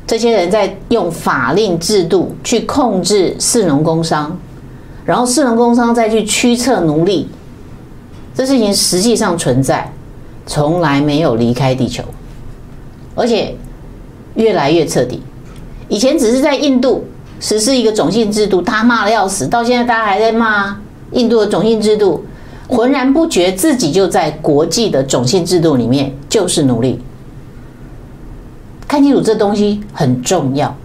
[0.08, 4.36] 这些人在用法令制度去控制士农工商，
[5.06, 7.30] 然后士农工商再去驱策奴隶，
[8.34, 9.92] 这事情实际上存在，
[10.48, 12.04] 从来没有离开地球，
[13.14, 13.56] 而且
[14.36, 15.22] 越来越彻底。
[15.94, 17.06] 以前只是在印度
[17.40, 20.76] 实施一个种姓制度，他骂得要死，到现在大家还在骂
[21.12, 22.26] 印度的种姓制度，
[22.68, 27.00] 浑然不觉自己就在国际的种姓制度里面就是奴隶。
[28.88, 30.76] 看清楚，这东西很重要。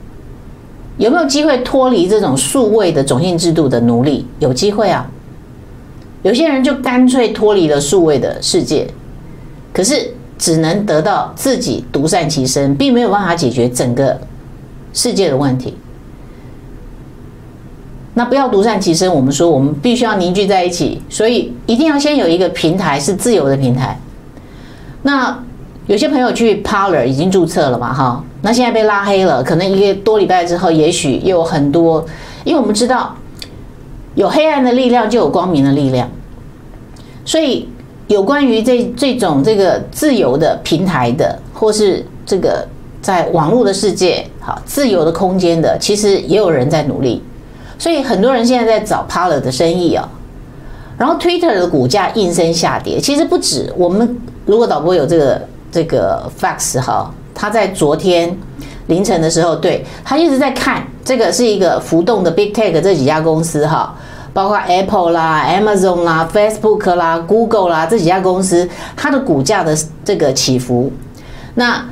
[0.98, 4.26] 有没有机会脱离这种数位的种姓制度的奴隶？
[4.40, 5.10] 有机会啊。
[6.22, 8.86] 有些人就干脆脱离了数位的世界，
[9.72, 14.20] 可是只能得到自己独善其身，并没有办法解决整个
[14.98, 15.76] 世界的问题。
[18.14, 23.98] 那不要独善其身，我们说我们必须要凝聚在一起，所以一定要先有一个平台是自由的平台。
[25.02, 25.38] 那。
[25.88, 32.04] 有些朋友去 Parler 已经注册了嘛，哈，那现在被拉黑了，可能一个多礼拜之后，也许又有很多，
[32.44, 33.16] 因为我们知道
[34.14, 36.06] 有黑暗的力量就有光明的力量，
[37.24, 37.66] 所以
[38.06, 42.68] 有关于这这种这个自由的平台的，或是这个
[43.08, 47.22] 在网络的世界，好自由的空间的，其实也有人在努力。
[47.78, 50.06] 所以很多人现在在找 Parler 的生意啊。
[50.98, 53.72] 然后 Twitter 的股价应声下跌，其实不止。
[53.78, 55.42] 我们如果导播有这个
[55.72, 58.36] 这个 fax 哈，他在昨天
[58.88, 63.96] 凌晨的时候，对他一直在看这个是一个浮动的 Big Tech 这几家公司哈。
[64.34, 70.92] 包括 Apple 啦、Amazon 啦、Facebook 啦、Google 啦这几家公司，它的股价的这个起伏，
[71.54, 71.82] 那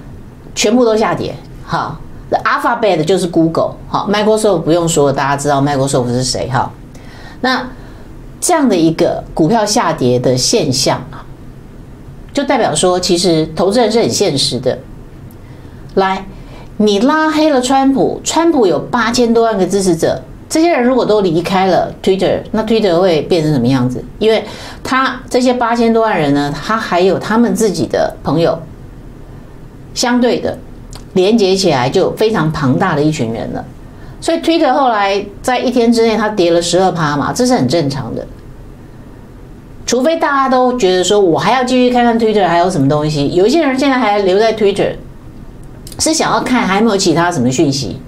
[0.57, 1.33] 全部都下跌。
[1.65, 1.97] 好
[2.45, 6.69] ，Alphabet 就是 Google，好，Microsoft 不用说，大家知道 Microsoft 是谁哈。
[7.43, 7.69] 那
[8.41, 11.25] 这样的一个股票下跌的现象啊，
[12.33, 14.77] 就代表说，其实投资人是很现实的。
[15.95, 16.27] 来，
[16.79, 20.21] 你拉黑了川普，川普有八千多万个支持者。
[20.49, 24.03] 这些人如果都离开了 Twitter，那 Twitter 会变成什么样子？
[24.19, 24.45] 因为
[24.85, 28.57] 他这些八千多万人呢，他还有他们自己的朋友，
[29.97, 30.57] 相对的
[31.15, 33.65] 连接起来就非常庞大的一群人了。
[34.21, 38.25] 所以 Twitter 后来在一天之内，它跌了十二趴嘛，这是很正常的。
[39.85, 43.35] 除非大家都觉得说，我还要继续看看 Twitter 还有什么东西。
[43.35, 44.93] 有一些人现在还留在 Twitter，
[45.99, 47.99] 是想要看还有没有其他什么讯息，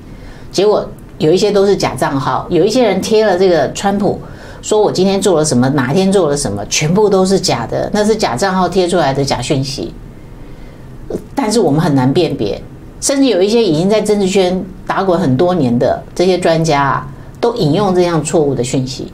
[0.53, 0.89] 结果。
[1.19, 4.21] 有一些都是假账号，有一些人贴了这个川普，
[4.63, 9.93] 说我今天做了什么，哪天做了什么，全部都是假的，那是假账号贴出来的假讯息。
[11.35, 12.61] 但是我们很难辨别，
[13.01, 17.09] 甚至有一些已经在政治圈打滚很多年的这些专家啊，
[17.41, 19.13] 都引用这样错误的讯息。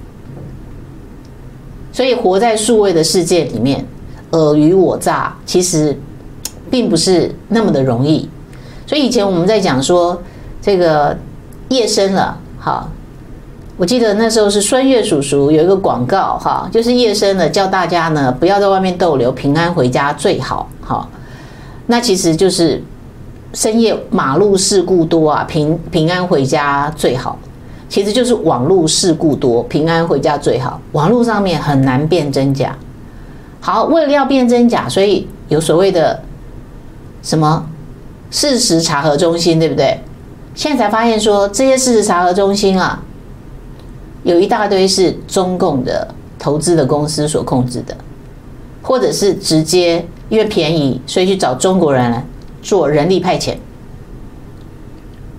[1.92, 3.84] 所以活在数位的世界里面，
[4.30, 5.98] 尔虞我诈，其实
[6.70, 8.28] 并不是那么的容易。
[8.86, 10.22] 所以以前我们在讲说
[10.60, 11.16] 这个。
[11.70, 12.90] 夜深了，好，
[13.78, 21.08] 我记得那时候是孙越叔叔有一个广告，哈，就是夜深了，叫大家呢不要在外面逗留，平安回家最好，好，
[21.86, 22.82] 那其实就是
[23.52, 27.38] 深夜马路事故多啊，平平安回家最好，
[27.88, 32.76] 其实就是网络事故多，平安回家最好，网络上面很难辨真假，
[33.60, 36.20] 好，为了要辨真假，所以有所谓的
[37.22, 37.64] 什么
[38.30, 40.00] 事实查核中心，对不对？
[40.54, 43.02] 现在才发现说，这些事实查核中心啊，
[44.22, 46.08] 有一大堆是中共的
[46.38, 47.96] 投资的公司所控制的，
[48.82, 52.24] 或者是直接因为便宜，所以去找中国人来
[52.62, 53.54] 做人力派遣。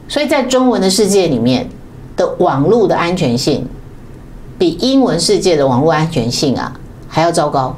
[0.08, 1.68] 所以在中文的世界里面
[2.16, 3.68] 的网络的安全性，
[4.58, 7.76] 比英文世界的网络安全性啊还要糟糕。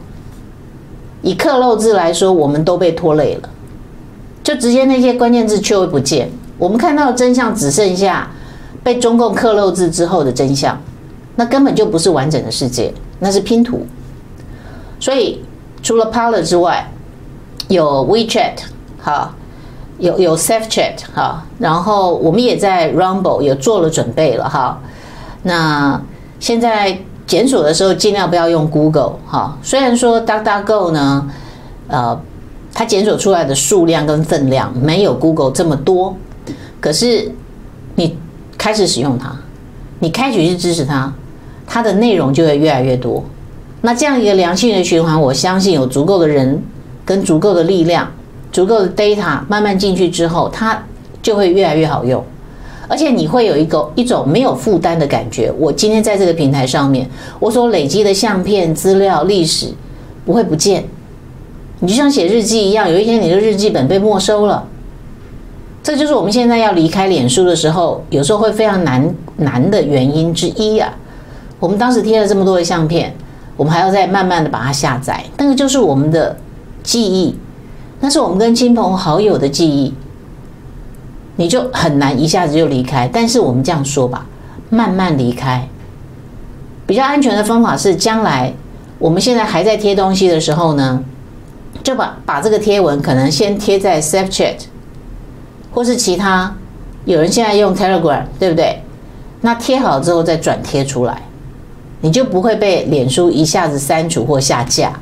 [1.21, 3.49] 以克漏字来说，我们都被拖累了，
[4.43, 6.29] 就直接那些关键字却会不见。
[6.57, 8.29] 我们看到的真相只剩下
[8.83, 10.79] 被中共克漏字之后的真相，
[11.37, 13.85] 那根本就不是完整的世界，那是拼图。
[14.99, 15.41] 所以
[15.81, 16.89] 除了 Parler 之外，
[17.67, 18.53] 有 WeChat
[19.01, 19.33] 哈，
[19.99, 24.79] 有有 SafeChat 哈，然后我们也在 Rumble 有做了准备了哈。
[25.43, 26.01] 那
[26.39, 31.29] 现在检索的时候尽量不要用 Google 哈，虽然说 DuckDuckGo 呢，
[31.87, 32.19] 呃，
[32.73, 36.15] 它检索出来的数量跟分量没有 Google 这么多。
[36.79, 37.31] 可是，
[37.95, 38.15] 你
[38.57, 39.35] 开始使用它，
[39.99, 41.11] 你开始去支持它，
[41.65, 43.23] 它的内容就会越来越多。
[43.81, 46.61] 那这样一个良性的循环，我相信有足够的人
[47.07, 48.11] 跟足够的力量、
[48.51, 50.77] 足够的 data 慢慢进去之后，它
[51.23, 52.21] 就会越来越好用。
[52.89, 55.49] 而且你会有一个一种没有负担的感觉。
[55.57, 59.73] 我今天在这个平台上面，我所累积的相片、资料、历史
[60.25, 60.83] 不会不见。
[61.79, 64.67] 你就像写日记一样，有一天你的日记本被没收了。
[65.81, 70.93] 这就是我们现在要离开脸书的时候，有时候会非常难难的原因之一啊。
[71.59, 73.13] 我们当时贴了这么多的相片，
[73.55, 76.35] 我们还要再慢慢的把它下载，那个就是我们的
[76.87, 77.35] 记忆，
[77.99, 79.93] 那是我们跟亲朋好友的记忆，
[81.35, 83.09] 你就很难一下子就离开。
[83.11, 84.25] 但是我们这样说吧，
[84.69, 85.67] 慢慢离开，
[86.85, 88.53] 比较安全的方法是，将来
[88.99, 91.03] 我们现在还在贴东西的时候呢，
[91.83, 94.55] 就把把这个贴文可能先贴在 SafeChat。
[95.73, 96.55] 或是其他，
[97.03, 98.81] 有人现在用 Telegram，对不对？
[99.41, 101.21] 那贴好之后再转贴出来，
[101.99, 104.97] 你就不会被脸书一下子删除或下架。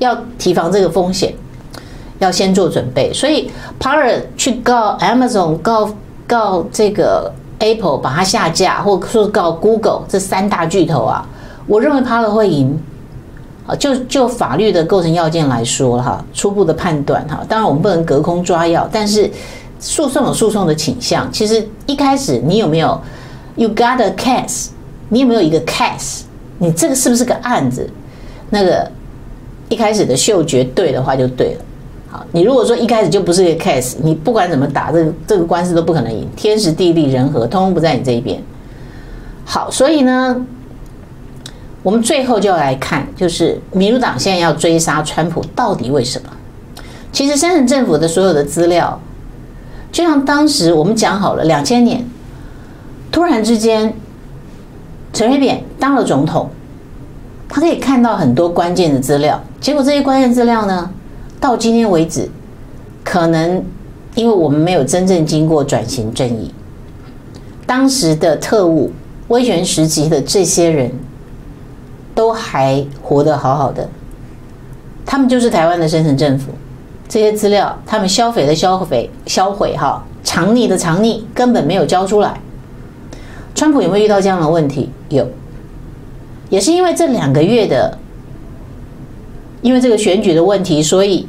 [0.00, 1.32] 要提防这个风险，
[2.18, 3.12] 要先做准备。
[3.14, 3.48] 所以
[3.78, 5.88] Parler 去告 Amazon，告
[6.26, 11.24] 告这个 Apple，把它下架，或说告 Google 这三大巨头啊，
[11.68, 12.76] 我认为 Parler 会赢。
[13.66, 19.30] 啊，就就法律的构成要件来说，哈，初步的判断，哈，当然我们不能隔空抓药，但是。
[19.82, 23.00] 诉讼有诉讼的倾向，其实一开始你有没有
[23.56, 24.66] ？You got a case？
[25.08, 26.24] 你有没有一个 case？
[26.58, 27.88] 你这个是不是个案子？
[28.50, 28.92] 那个
[29.70, 31.64] 一开始的嗅觉对的话就对了。
[32.10, 38.42] 好，你如果说一开始就不是一个 case，你不管怎么打这个这个官司都不可能赢，天时地利人和通通不在你这一边。
[39.44, 40.44] 好，所以呢，
[41.82, 46.28] 我们最后就要来看，就是民主党现在要追杀川普，到底为什么？
[47.12, 49.00] 其实，深层政府的所有的资料，
[49.90, 52.04] 就像当时我们讲好了，两千年
[53.10, 53.92] 突然之间，
[55.12, 56.50] 陈水扁当了总统，
[57.50, 60.90] 他可以看到很多关键的资料，结果这些关键资料呢？
[61.40, 62.28] 到今天为止，
[63.02, 63.64] 可能
[64.14, 66.54] 因为我们没有真正经过转型正义，
[67.66, 68.92] 当时的特务、
[69.28, 70.92] 威权时期的这些人
[72.14, 73.88] 都还活得好好的，
[75.04, 76.52] 他们就是台湾的深层政府。
[77.08, 82.38] 这些资料，他们销毁的销毁、销毁哈，藏匿的藏匿，根本没有交出来。
[83.54, 84.90] 川普有没有遇到这样的问题？
[85.08, 85.26] 有，
[86.50, 87.96] 也是因为这两个月的。
[89.62, 91.26] 因为这个选举的问题，所以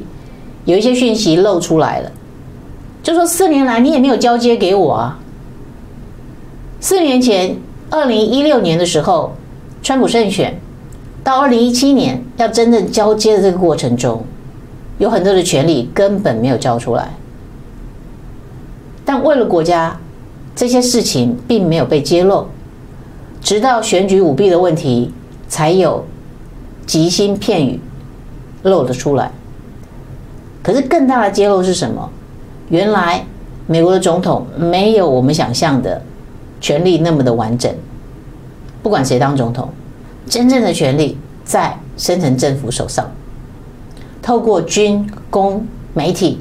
[0.64, 2.10] 有一些讯息露出来了，
[3.02, 5.18] 就说四年来你也没有交接给我啊。
[6.80, 7.54] 四年前，
[7.90, 9.34] 二零一六年的时候，
[9.82, 10.58] 川普胜选，
[11.22, 14.24] 到二零一七年要真正交接的这个过程中，
[14.96, 17.12] 有很多的权利根本没有交出来。
[19.04, 20.00] 但为了国家，
[20.56, 22.46] 这些事情并没有被揭露，
[23.42, 25.12] 直到选举舞弊的问题，
[25.48, 26.04] 才有
[26.86, 27.80] 即兴片语。
[28.64, 29.32] 露了出来，
[30.62, 32.08] 可是更大的揭露是什么？
[32.68, 33.26] 原来
[33.66, 36.00] 美国的总统没有我们想象的
[36.60, 37.74] 权力那么的完整。
[38.80, 39.68] 不管谁当总统，
[40.28, 43.10] 真正的权力在深层政府手上，
[44.22, 46.38] 透过军工、媒体，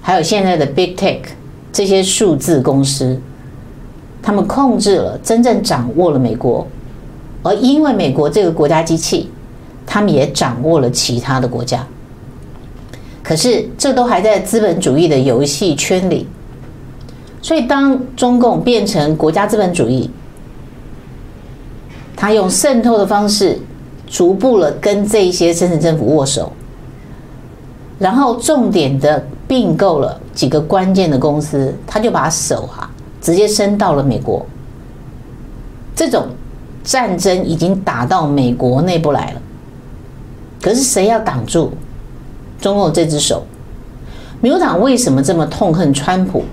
[0.00, 1.20] 还有现在的 Big Tech
[1.72, 3.20] 这些数字公司，
[4.22, 6.66] 他们控制了，真正掌握了美国。
[7.42, 9.28] 而因为美国这个国家机器。
[9.84, 11.84] 他们也掌握了其他的国家，
[13.22, 16.26] 可是这都还在资本主义的游戏圈里。
[17.42, 20.08] 所以，当中共变成国家资本主义，
[22.16, 23.58] 他用渗透的方式，
[24.06, 26.52] 逐步了跟这一些深层政府握手，
[27.98, 32.88] 然后重点的并购了几个关键的公司，他就把手啊
[33.22, 34.44] 直接伸到了美国。
[35.96, 36.26] 这种
[36.84, 39.40] 战争已经打到美国内部来了。
[40.60, 41.72] 可是谁要挡住
[42.60, 43.44] 中共这只手？
[44.40, 46.44] 民主党为什么这么痛恨川普？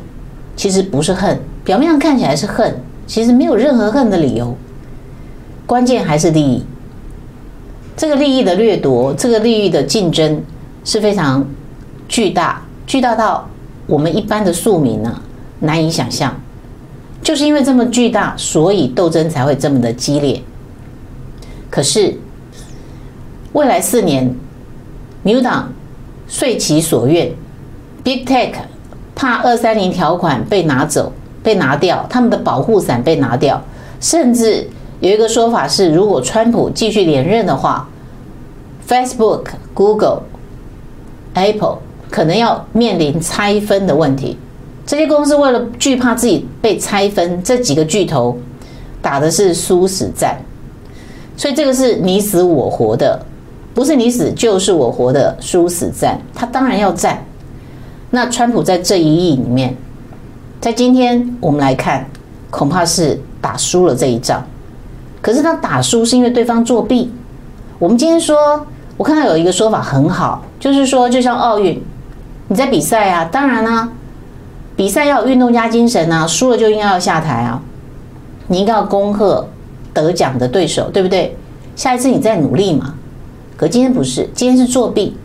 [0.55, 4.55] 其实不是恨，表面上看起来是恨，其实没有任何恨的理由。
[5.65, 6.63] 关键还是利益。
[7.95, 10.43] 这个利益的掠夺，这个利益的竞争
[10.83, 11.45] 是非常
[12.07, 13.47] 巨大，巨大到
[13.87, 15.21] 我们一般的庶民呢
[15.59, 16.33] 难以想象。
[17.21, 20.41] 就是因为这么巨大，所以斗争才会这么的激烈。
[21.69, 22.17] 可是。
[23.51, 24.31] 未来四年，
[25.23, 25.73] 民主党
[26.27, 27.31] 遂其所愿
[28.03, 28.51] ，Big Tech
[29.15, 31.11] 怕二三零条款被拿走、
[31.41, 33.59] 被拿掉，他们的保护伞被拿掉，
[33.99, 37.89] 甚至有一个说法是，如果川普继续连任的话
[38.87, 40.21] ，Facebook、Google、
[41.33, 41.79] Apple
[42.11, 44.37] 可能要面临拆分的问题。
[44.89, 48.35] 这些公司为了惧怕自己被拆分，这几个巨头
[49.03, 50.35] 打的是殊死战，
[51.37, 53.23] 所以这个是你死我活的。
[53.75, 57.23] 不是你死就是我活的殊死战，他当然要战。
[58.09, 59.77] 那川普在这一役里面，
[60.59, 62.03] 在今天我们来看，
[62.49, 64.43] 恐怕是打输了这一仗。
[65.21, 67.13] 可是他打输是因为对方作弊。
[67.77, 68.65] 我们今天说，
[68.97, 71.79] 我看到有一个说法很好，就是说，就像奥运，
[72.47, 73.87] 你在比赛啊，当然啦，
[74.79, 77.61] 比赛要有运动家精神啊，输了就应该要下台啊，
[78.47, 79.45] 你应该要恭贺
[79.93, 81.35] 得奖的对手，对不对？
[81.75, 82.93] 下一次你再努力嘛。
[83.57, 85.17] 可今天不是，今天是作弊。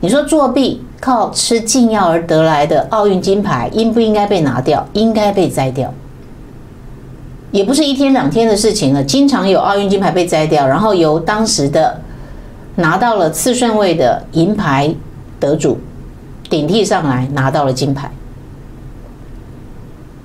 [0.00, 4.86] 你说作弊靠吃禁药而得来的奥运金牌，应不应该被拿掉？
[4.92, 5.90] 应该被摘掉。
[7.52, 11.98] 也不是一天两天的事情了，经常有奥运金牌被摘掉，然后由当时的
[12.74, 14.94] 拿到了次顺位的银牌
[15.38, 15.78] 得主
[16.50, 18.10] 顶替上来拿到了金牌。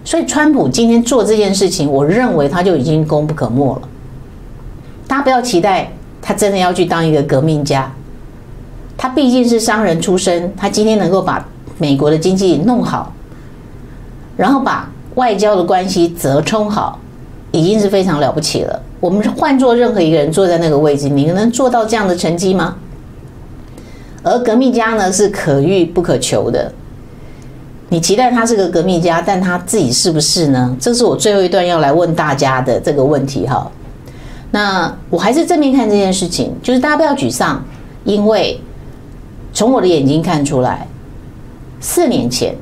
[0.06, 3.82] 所以川普今天做这件事情，我认为他就已经功不可没了。
[5.06, 5.92] 大家不要期待。
[6.28, 7.88] 他真的要去当一个革命家？
[8.98, 11.48] 他毕竟是商人出身，他今天能够把
[11.78, 13.14] 美国的经济弄好，
[14.36, 17.00] 然后把外交的关系折冲好，
[17.52, 18.82] 已经是非常了不起了。
[19.00, 22.76] 我们换做任何一个人坐在那个位置，你能做到这样的成绩吗？
[24.24, 26.74] 而革命家呢，是可遇不可求的。
[27.96, 30.76] 你期待他是个革命家，但他自己是不是呢？
[30.78, 33.72] 这是我最后一段要来问大家的这个问题哈。
[34.52, 37.64] 那我还是正面看这件事情，就是大家不要沮丧，
[38.04, 38.60] 因为
[39.54, 40.86] 从我的眼睛看出来，
[41.80, 42.54] 四年前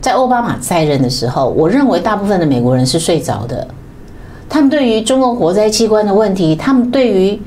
[0.00, 3.64] 在奥巴马在任的时候，我认为大部分的美国人是睡着的。
[4.48, 7.40] 他们对于中共活摘器官的问题，他们对于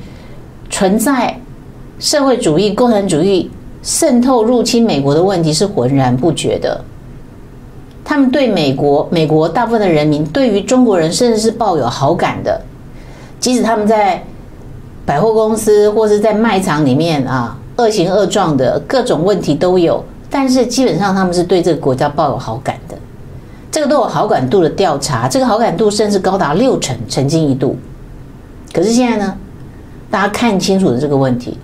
[0.70, 1.38] 存在
[2.00, 3.52] 社会主义、共产主义
[3.84, 6.82] 渗透入侵美国的问题是浑然不觉的。
[8.10, 12.62] 他们对美国、美国大部分的人民，对于中国人甚至是抱有好感的，
[13.38, 14.24] 即使他们在
[15.06, 17.58] 百货公司或是在卖场里面啊。
[17.76, 22.98] 恶行恶状的各种问题都有，但是基本上他们是对这个国家抱有好感的。
[23.70, 27.78] 这个都有好感度的调查，这个好感度甚至高达六成，曾经一度。
[28.74, 29.36] 可是现在呢，
[30.10, 31.56] 大家看清楚了这个问题。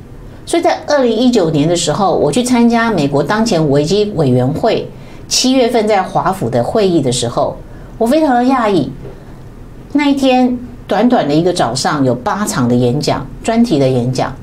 [0.46, 4.88] 所以在二零一九年的时候，我去参加美国当前危机委员会
[5.28, 7.58] 七月份在华府的会议的时候，
[7.98, 8.92] 我非常的讶异。
[9.94, 10.58] 那一天
[10.88, 14.34] 短短的一个早上，有八场的演讲，专题的演讲。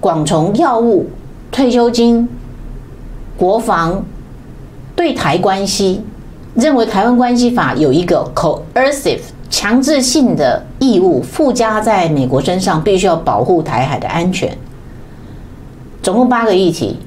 [0.00, 1.08] 广从药物、
[1.50, 2.28] 退休金、
[3.36, 4.04] 国防、
[4.94, 6.02] 对台关系，
[6.54, 14.56] 认为台湾关系法有一个 coercive 强制性的义务附加在美国身上，必须要保护台海的安全。
[16.02, 16.98] 总共八个议题，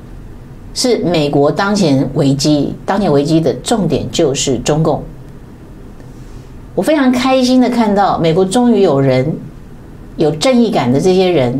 [0.78, 5.02] 是美国当前危机，当前危机的重点就是中共。
[6.76, 9.36] 我非常开心的看到，美国终于有人
[10.18, 11.60] 有正义感的这些人。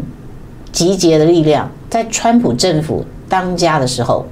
[0.70, 4.24] 集结的力量，在川普政府当家的时候，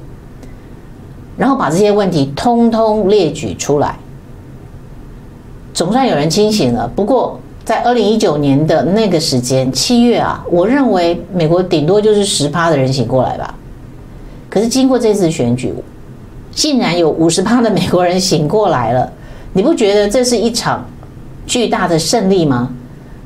[1.38, 3.98] 然后把这些问题通通列举出来，
[5.74, 6.88] 总算有人清醒了。
[6.96, 13.56] 不过，在二零一九年的那个时间，七月啊，我认为美国顶多就是十趴的人醒过来吧。
[14.56, 15.74] 可是经过这次选举，
[16.54, 19.12] 竟然有五十趴的美国人醒过来了。
[19.52, 20.86] 你不觉得这是一场
[21.46, 22.72] 巨大的胜利吗？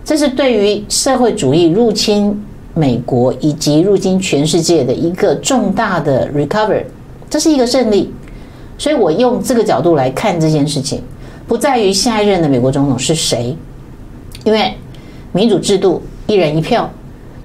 [0.03, 2.43] 这是对于社会主义入侵。
[2.75, 6.81] 美国以及入侵全世界的一个重大的 recover，
[7.29, 8.13] 这是一个胜利，
[8.77, 11.01] 所以我用这个角度来看这件事情，
[11.45, 13.57] 不在于下一任的美国总统是谁，
[14.45, 14.73] 因为
[15.33, 16.89] 民主制度一人一票，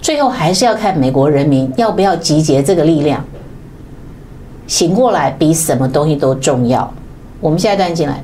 [0.01, 3.25] 最后还是要看美国人民要不要集结这个力量，
[4.67, 6.93] 醒过来比什么东西都重要。
[7.41, 8.23] 我们下一段进来，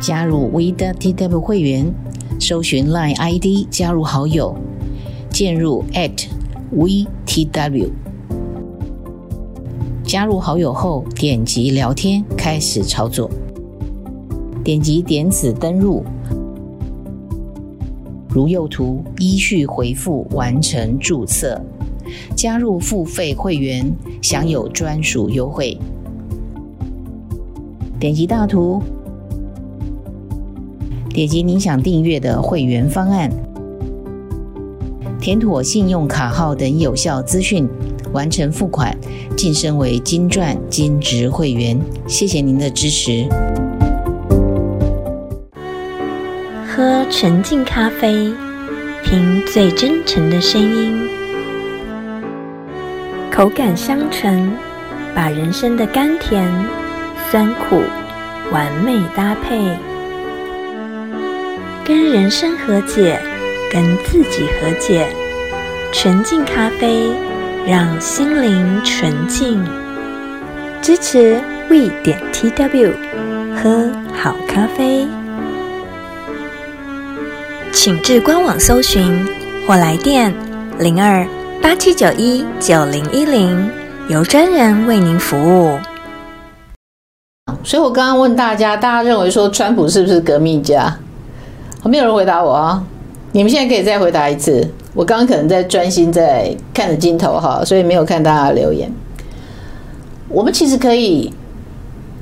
[0.00, 1.92] 加入 WeTW 会员，
[2.40, 4.56] 搜寻 Line ID 加入好友。
[5.30, 5.82] 进入
[6.76, 7.88] @VTW，
[10.04, 13.30] 加入好友后点击聊天开始操作，
[14.62, 16.04] 点击点此登入，
[18.28, 21.58] 如右图依序回复完成注册，
[22.36, 25.78] 加入付费会员享有专属优惠。
[27.98, 28.82] 点击大图，
[31.10, 33.30] 点击您想订阅的会员方案。
[35.20, 37.68] 填妥信用卡号等有效资讯，
[38.12, 38.92] 完成付款，
[39.36, 41.80] 晋升为金钻金职会员。
[42.08, 43.28] 谢谢您的支持。
[46.66, 48.32] 喝纯净咖啡，
[49.04, 51.06] 听最真诚的声音，
[53.34, 54.52] 口感香醇，
[55.14, 56.46] 把人生的甘甜、
[57.30, 57.82] 酸苦
[58.52, 59.76] 完美搭配，
[61.84, 63.20] 跟人生和解。
[63.72, 65.08] 跟自己和解，
[65.94, 67.08] 纯净咖啡，
[67.66, 69.64] 让心灵纯净。
[70.82, 72.92] 支持 We 点 TW，
[73.56, 75.08] 喝好咖啡，
[77.72, 79.26] 请至官网搜寻
[79.66, 80.34] 或来电
[80.78, 81.26] 零二
[81.62, 83.70] 八七九一九零一零，
[84.08, 85.78] 由专人为您服务。
[87.62, 90.98] 所以我刚刚问大家，大家认为说川普是不是革命家？
[91.84, 92.82] 没有人回答我啊。
[93.30, 94.68] 你们现在可以再回答一次。
[94.92, 98.92] 我刚刚可能在专心在看着镜头哈，所以没有看大家的留言。
[100.28, 101.32] 我们其实可以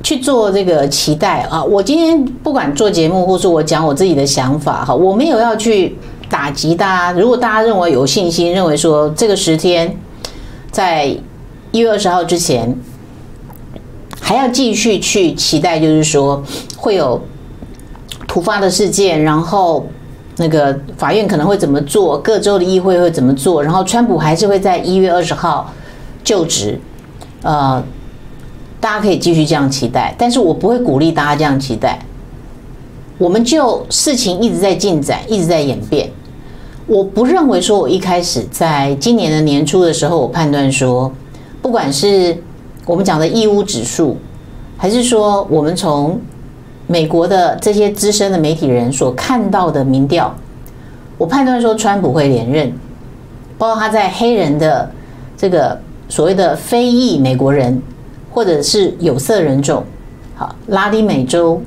[0.02, 1.64] 去做这个期待啊。
[1.64, 5.96] 我今天不管做节目，或是我讲我自己的想法哈，我没有要去
[6.30, 7.20] 打击大家。
[7.20, 9.94] 如果大家认为有信心，认为说这个十天
[10.70, 11.14] 在
[11.72, 12.74] 一月二十号之前
[14.20, 16.42] 还要继续去期待，就是说
[16.78, 17.20] 会有
[18.26, 19.86] 突发的事件，然后。
[20.36, 22.16] 那个法院可能会怎么做？
[22.18, 23.62] 各州的议会会怎么做？
[23.62, 25.70] 然后川普还是会在一月二十号
[26.24, 26.80] 就职。
[27.42, 27.82] 呃，
[28.80, 31.98] 大家可以继续这样期待，但是我不会鼓励大家这样期待。
[33.18, 36.10] 我们就事情一直在进展，一直在演变。
[36.90, 41.12] 我不认为说，我一开始在今年的年初的时候，我判断说，
[41.62, 42.36] 不管是
[42.84, 44.16] 我们讲的义乌指数，
[44.76, 46.20] 还是说我们从。
[46.88, 50.34] 美国的这些资深的媒体人所看到的民调，
[51.16, 52.72] 我判断说川普会连任，
[53.56, 54.90] 包括他在黑人的
[55.36, 57.80] 这个所谓的非裔美国人，
[58.32, 59.84] 或者是有色人种，
[60.34, 61.62] 好，拉丁美洲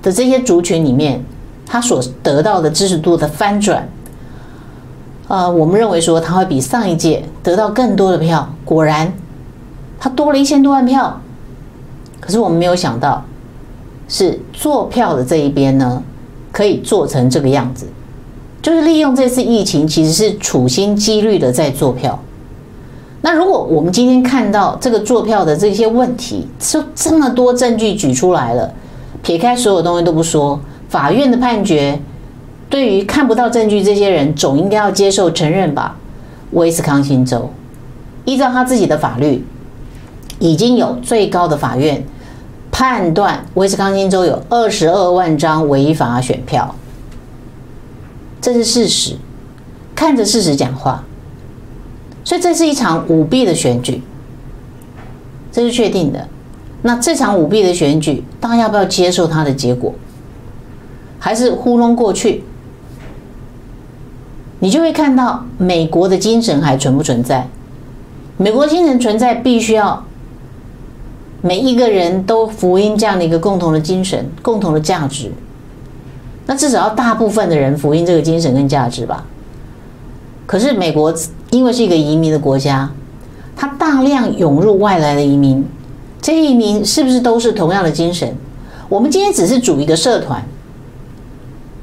[0.00, 1.20] 的这些族群里面，
[1.66, 3.84] 他所得到的支持度的翻转，
[5.32, 8.46] 呃，我们认为说他会比上一届得到更多的票。
[8.66, 9.10] 果然，
[9.98, 11.18] 他多了一千多万票。
[12.20, 13.24] 可是我们没有想到，
[14.06, 16.02] 是做票的这一边呢，
[16.52, 17.86] 可以做成这个样子，
[18.60, 22.18] 就是利用这次疫情，其实是处心积虑的在做票。
[23.22, 28.70] 那如果我们今天看到这个做票的这些问题，就这么多证据举出来了，
[29.22, 30.60] 撇开所有东西都不说，
[30.90, 31.98] 法院的判决
[32.72, 35.94] 对于看不到证据这些人，总应该要接受承认吧？
[36.52, 37.50] 威斯康星州
[38.24, 39.44] 依照他自己的法律，
[40.38, 42.02] 已经有最高的法院。
[42.70, 46.74] 判断威斯康星州有二十二万张违法选票，
[48.40, 49.16] 这是事实。
[49.94, 51.04] 看着事实讲话，
[52.24, 54.00] 所以这是一场舞弊的选举，
[55.52, 56.26] 这是确定的。
[56.80, 59.92] 那这场舞弊的选举，大家要不要接受它的结果，
[61.18, 62.42] 还是糊弄过去？
[64.62, 67.48] 你就会看到美国的精神还存不存在？
[68.36, 70.04] 美国精神存在，必须要。
[71.40, 75.32] 每一个人都福音这样的一个共同的精神、共同的价值，
[76.46, 79.26] 那至少要大部分的人福音这个精神跟价值吧。
[80.46, 81.12] 可是美国
[81.50, 82.88] 因为是一个移民的国家，
[83.56, 85.64] 它大量涌入外来的移民，
[86.20, 88.32] 这些移民是不是都是同样的精神？
[88.88, 90.40] 我们今天只是组一个社团，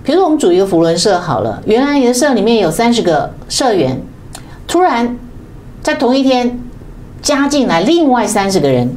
[0.09, 4.01] 比如我们组一个福伦社好了，原来你的社里面有三十个社员，
[4.67, 5.15] 突然
[5.83, 6.59] 在同一天
[7.21, 8.91] 加进来另外三十个人。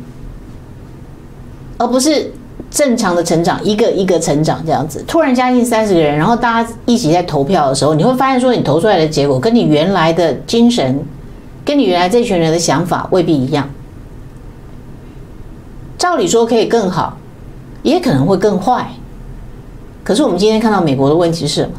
[1.76, 2.32] 而不是
[2.70, 10.98] 正常的成长，一个一个成长这样子，突然加进三十个人，然后大家一起在投票的时候，你会发现说，你投出来的结果跟你原来的精神，
[11.62, 13.68] 跟你原来这群人的想法未必一样。
[15.98, 17.18] 照理说可以更好，
[17.82, 18.86] 也可能会更坏。
[20.04, 21.74] 可是我们今天看到美国的问题是什么？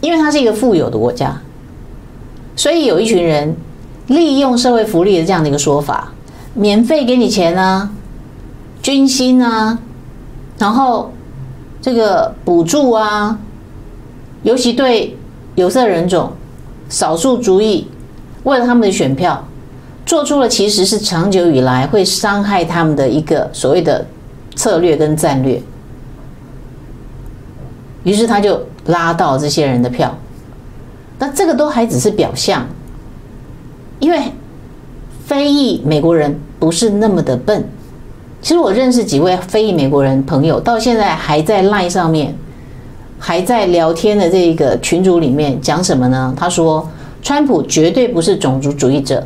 [0.00, 1.36] 因为它是一个富有的国家，
[2.54, 3.56] 所以有一群人
[4.06, 6.12] 利用社会福利的这样的一个说法。
[6.54, 7.90] 免费给你钱啊，
[8.80, 9.78] 军薪啊，
[10.56, 11.12] 然后
[11.80, 13.38] 这个补助啊，
[14.42, 15.16] 尤其对
[15.56, 16.32] 有色人种、
[16.88, 17.86] 少数族裔，
[18.44, 19.44] 为了他们的选票，
[20.06, 24.06] 做出了其实是长久以来会伤害他们的一个所谓的
[24.56, 25.62] 策略跟战略。
[28.08, 30.16] 于是他就拉到这些人的票，
[31.18, 32.66] 那这个都还只是表象，
[34.00, 34.20] 因为
[35.26, 36.38] 非裔美国人。
[36.60, 37.64] 不是那么的笨。
[38.42, 42.34] 其实我认识几位非裔美国人朋友，到现在还在 LINE 上面，
[43.16, 46.34] 还在聊天的这个群组里面讲什么呢？
[46.36, 46.84] 他说，
[47.22, 49.24] 川普绝对不是种族主义者，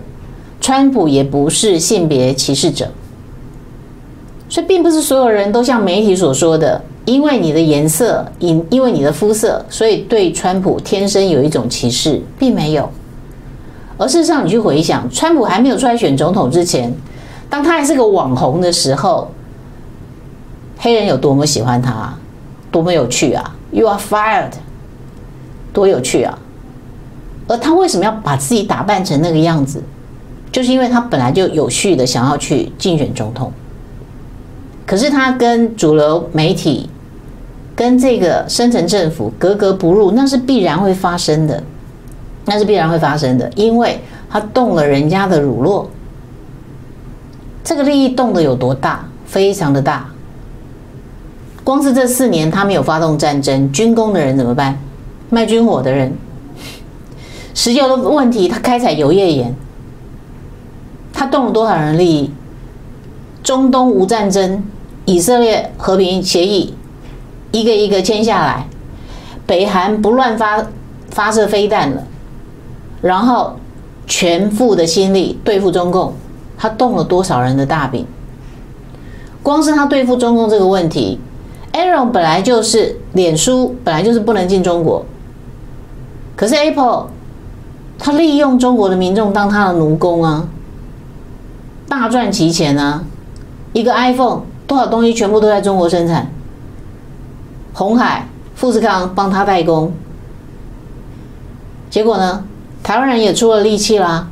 [0.60, 2.86] 川普也不是性别歧视者。
[4.50, 12.88] 所以，并不是所有人都像媒体所说的，因为你的颜色，因因为你的肤色，所以对川普天生有一种歧视，并没有。
[13.98, 16.92] 而事实上，你去回想，川普还没有出来选总统之前。
[17.50, 19.30] 当他还是个网红的时候，
[20.78, 22.12] 黑人有多么喜欢他，
[22.70, 24.52] 多么有趣啊！You are fired，
[25.72, 26.38] 多有趣啊！
[27.48, 29.82] 而他为什么要把自己打扮成那个样子？
[30.50, 33.52] 就是因为他本来就有序的想要去竞选总统。
[34.86, 36.88] 可是他跟主流媒体、
[37.74, 41.62] 跟这个深层政府格格不入，那是必然会发生的，
[42.44, 45.86] 那是必然会发生的，因为他动了人家的乳酪。
[47.64, 49.04] 这个利益动的有多大？
[49.24, 50.06] 非常的大。
[51.64, 54.76] 光是这四年，他没有发动战争，军工的人怎么办？
[55.30, 56.12] 卖军火的人，
[57.54, 59.54] 石油的问题，他开采油页岩，
[61.12, 62.30] 他动了多少人利益？
[63.42, 64.62] 中东无战争，
[65.04, 66.74] 以色列和平协议，
[67.50, 68.68] 一个一个签下来，
[69.46, 70.64] 北韩不乱发
[71.10, 72.04] 发射飞弹了，
[73.00, 73.56] 然后
[74.06, 76.14] 全副的心力对付中共。
[76.56, 78.06] 他动了多少人的大饼？
[79.42, 81.18] 光是他对付中共这个问题
[81.72, 85.04] ，Aaron 本来就是脸书本来就是不能进中国，
[86.36, 87.08] 可是 Apple
[87.98, 90.46] 他利用中国的民众当他的奴工啊，
[91.88, 93.02] 大赚其钱啊！
[93.72, 96.30] 一个 iPhone 多少东西全部都在中国生产，
[97.72, 99.92] 红海、富士康帮他代工，
[101.90, 102.44] 结果呢，
[102.82, 104.28] 台湾人也出了力气啦。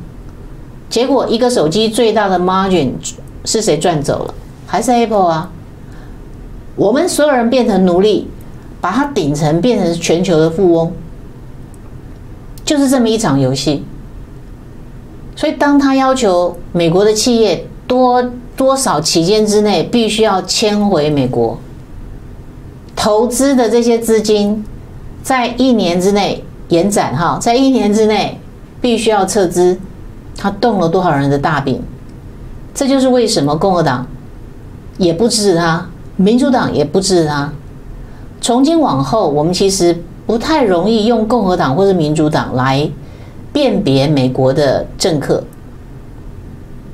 [0.89, 2.91] 结果，一个手机最大的 margin
[3.45, 4.33] 是谁赚走了？
[4.67, 5.49] 还是 Apple 啊？
[6.75, 8.27] 我们所有人变成奴隶，
[8.79, 10.91] 把它顶层变成全球的富翁，
[12.65, 13.85] 就是这么一场游戏。
[15.35, 18.23] 所以当他要求美国的企业多
[18.55, 21.57] 多少期间之内必须要迁回美国，
[22.95, 24.63] 投资的这些资金
[25.21, 28.39] 在一年之内延展哈，在一年之内
[28.79, 29.77] 必须要撤资，
[30.37, 31.83] 他动了多少人的大饼？
[32.73, 34.07] 这就是为什么共和党
[34.97, 35.85] 也不支持他，
[36.15, 37.51] 民主党也不支持他。
[38.39, 42.89] 从今往后，我们其实不太容易用共和党或者民主党来
[43.51, 45.43] 辨别美国的政客，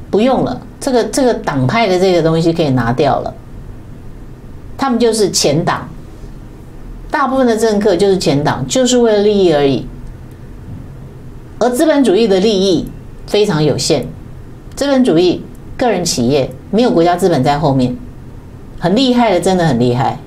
[0.10, 3.34] 不用了，这个这个党派的这个东西可以拿掉了。
[4.78, 5.88] 他们就是前党，
[7.10, 9.86] 大部分的政客就是前党，就是为了利益而已。
[11.60, 12.88] 而资本主义的利益
[13.26, 14.06] 非常有限，
[14.76, 15.44] 资本主义。
[15.78, 17.96] 个人企业没有国家资本在后面，
[18.80, 20.18] 很厉害的，真的很厉害。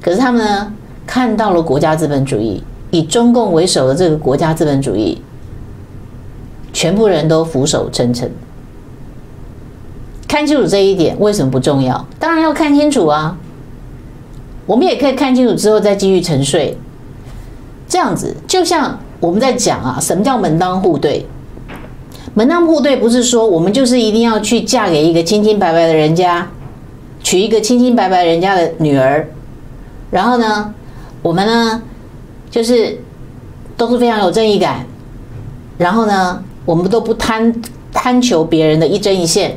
[0.00, 0.72] 可是他们呢，
[1.04, 5.20] 看到了国家资本主义，以中共为首的这个国家资本主义，
[6.72, 8.30] 全部人都俯首称臣。
[10.34, 12.04] 看清楚这一点，为什么不重要？
[12.18, 13.38] 当然要看清楚啊。
[14.66, 16.76] 我们也可以看清楚之后再继续沉睡。
[17.86, 21.24] 这样子，就像我们在讲啊，什么叫门当户对？
[22.34, 26.48] 门当户对不是说我们就是一定要去嫁给一个清清白白的人家，
[27.22, 29.28] 娶一个清清白白人家的女儿，
[30.10, 30.74] 然后呢，
[31.22, 31.80] 我们呢
[32.50, 32.98] 就是
[33.76, 34.84] 都是非常有正义感，
[35.78, 37.54] 然后呢，我们都不贪
[37.92, 39.56] 贪求别人的一针一线，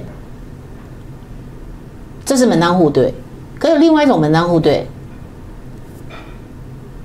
[2.27, 3.11] 这是门当户对。
[3.57, 4.87] 可是另外一种门当户对，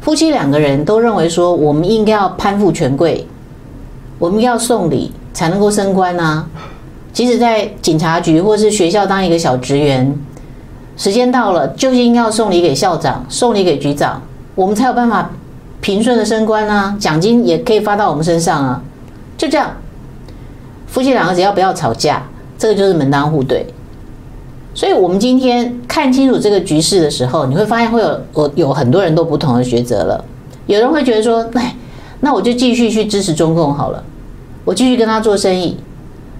[0.02, 3.26] 夫妻两个人都认为说我们应该要攀附权贵，
[4.18, 5.10] 我们要送礼。
[5.34, 6.46] 才能够升官啊！
[7.10, 10.14] 即使在警察局或是学校当一个小职员，
[10.94, 14.20] 时间到了就是应该要送礼给校长，送礼给局长，
[14.54, 15.30] 我们才有办法
[15.80, 16.94] 平顺的升官啊！
[17.00, 18.82] 奖金也可以发到我们身上啊！
[19.38, 19.70] 就这样，
[20.86, 22.22] 夫妻两个只要不要吵架，
[22.58, 23.66] 这个就是门当户对。
[24.74, 30.24] 所以，我们今天看清楚这个局势的时候，你会发现会有有有很多人都不同的抉择了。
[30.66, 31.76] 有人会觉得说：“哎，
[32.20, 34.02] 那我就继续去支持中共好了。”
[34.64, 35.76] 我继续跟他做生意，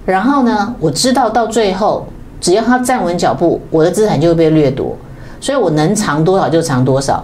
[0.05, 2.07] 然后呢，我知道到最后，
[2.39, 4.95] 只要他站稳脚步，我的资产就会被掠夺，
[5.41, 7.23] 所以我能藏多少就藏多少，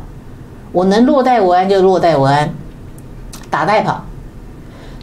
[0.74, 2.53] 我能落袋为安就落袋为安，
[3.49, 4.03] 打带跑，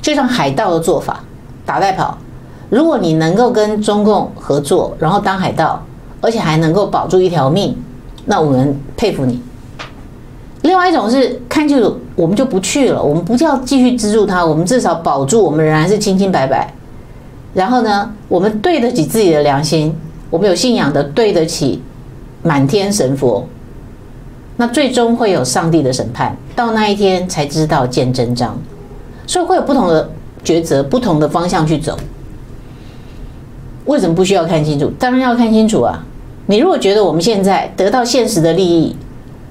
[0.02, 1.24] 就像海盗的做法，
[1.64, 2.18] 打带跑。
[2.68, 5.82] 如果你能够跟中共合作，然后当海盗，
[6.20, 7.76] 而且还能够保住一条命，
[8.24, 9.40] 那我们佩服你。
[10.62, 13.02] 另外一种是看清楚，我们就不去了。
[13.02, 16.72] 我们不叫继续资助他，我们至少保住我们仍然是清清白白。
[17.54, 19.94] 然后呢，我们对得起自己的良心，
[20.28, 21.80] 我们有信仰的对得起
[22.42, 23.46] 满天神佛。
[24.56, 28.58] 那最终会有上帝的审判，到那一天才知道见真章。
[29.26, 30.10] 所以会有不同的
[30.44, 31.96] 抉择，不同的方向去走。
[33.84, 34.90] 为什么不需要看清楚？
[34.98, 36.05] 当然要看清楚啊！
[36.46, 38.94] 你如果觉得我们现在得到现实的利益，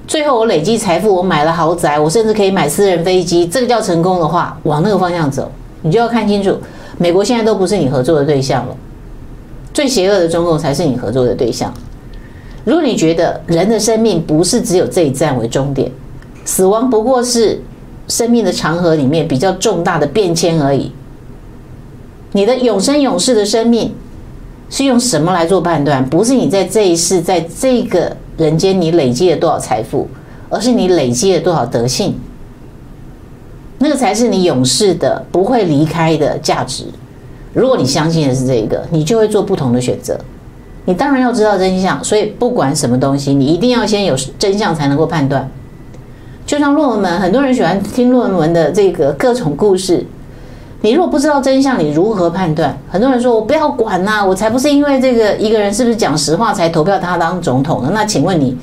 [0.06, 5.50] 最后我累积财富，我买了豪宅，我甚至可以买私人飞机，这个叫成功的话，往那个方向走，
[5.82, 6.56] 你就要看清楚，
[6.96, 8.76] 美国现在都不是你合作的对象了，
[9.74, 11.72] 最邪恶的中共才是你合作的对象。
[12.64, 15.90] 如果你觉得人的生命不是只有这一站为终点，
[16.44, 17.60] 死亡不过是
[18.08, 20.90] 生命的长河里面比较重大的变迁而已，
[22.32, 23.94] 你的永生永世的生命
[24.70, 26.04] 是用什么来做判断？
[26.08, 28.16] 不是你在这一世，在这个。
[28.36, 30.06] 人间，你累积了多少财富，
[30.50, 32.20] 而是你累积了多少德性，
[33.78, 36.84] 那个才是你永世的不会离开的价值。
[37.54, 40.20] 如果你相信的是这个，你就会做不同的选择。
[40.84, 45.50] 你当然要知道真相，所以不管什么东西，你一定要先有真相才能够判断。
[46.44, 50.04] 就像论文，很多人喜欢听论文的这个各种故事。
[50.82, 52.76] 你如果不知道真相，你如何判断？
[52.88, 58.56] 很多人说：“我不要管呐，我才不是因为这个一个人是不是讲实话才投票他当总统呢？”那请问你，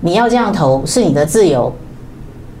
[0.00, 1.72] 你要这样投是你的自由，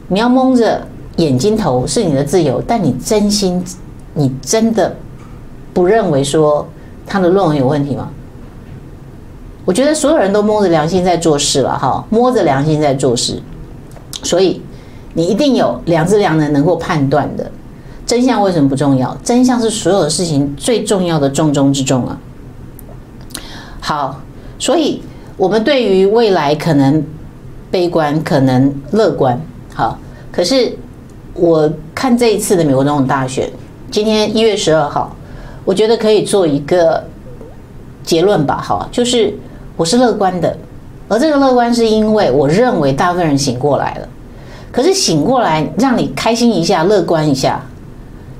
[0.08, 0.86] 你要蒙着
[1.16, 3.62] 眼睛投是你的自由，但你真心，
[4.14, 4.94] 你真的
[5.74, 6.66] 不认为说
[7.06, 8.08] 他的论文有问题吗？
[9.64, 13.42] 我觉得所有人都摸着良心在做事了，哈，摸着良心在做事，
[14.22, 14.62] 所以
[15.12, 17.50] 你一定有良知良能能够判断的。
[18.06, 19.14] 真相为什么不重要？
[19.24, 22.16] 真相是所有的事情最重要的重中之重啊！
[23.80, 24.20] 好，
[24.60, 25.02] 所以
[25.36, 27.04] 我们对于未来可能
[27.68, 29.40] 悲观，可能乐观。
[29.74, 29.98] 好，
[30.30, 30.72] 可是
[31.34, 33.50] 我看这一次的美国总统大选，
[33.90, 35.14] 今天一月十二号，
[35.64, 37.02] 我觉得可以做一个
[38.04, 38.60] 结论吧。
[38.62, 39.34] 好，就是
[39.76, 40.56] 我是乐观的，
[41.08, 44.08] 而这个乐观是因为我认为大部分人醒过来了。
[44.70, 47.60] 可是醒过来让你开心一下，乐观一下。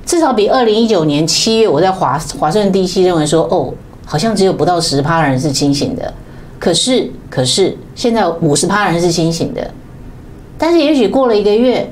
[0.06, 6.14] 至少比二零一九年七月我在华华盛顿 DC 认为说，哦，好像只有不到十趴人是清醒的。
[6.60, 9.68] 可是，可是现在五十趴人是清醒的。
[10.56, 11.90] 但是也许过了一个月，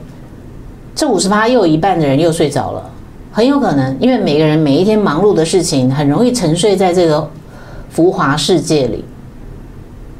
[0.94, 2.88] 这五十趴又有一半的人又睡着了，
[3.32, 7.28] 很有可能，因为每个人每一天忙碌的事情，很容易沉睡在这个
[7.90, 9.04] 浮华世界里。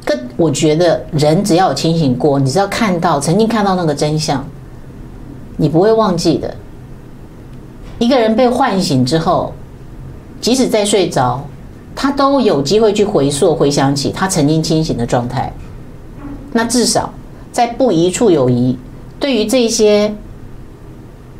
[0.03, 4.45] 可我觉得，人只要有清醒过，你只要看到曾经看到那个真相，
[5.55, 6.53] 你不会忘记的。
[7.99, 9.53] 一个人被唤醒之后，
[10.41, 11.43] 即使在睡着，
[11.95, 15.51] 他都有机会去回溯、回想起他曾经清醒的状态。
[16.51, 17.13] 那至少
[17.51, 18.77] 在不疑处有疑，
[19.19, 20.13] 对于这些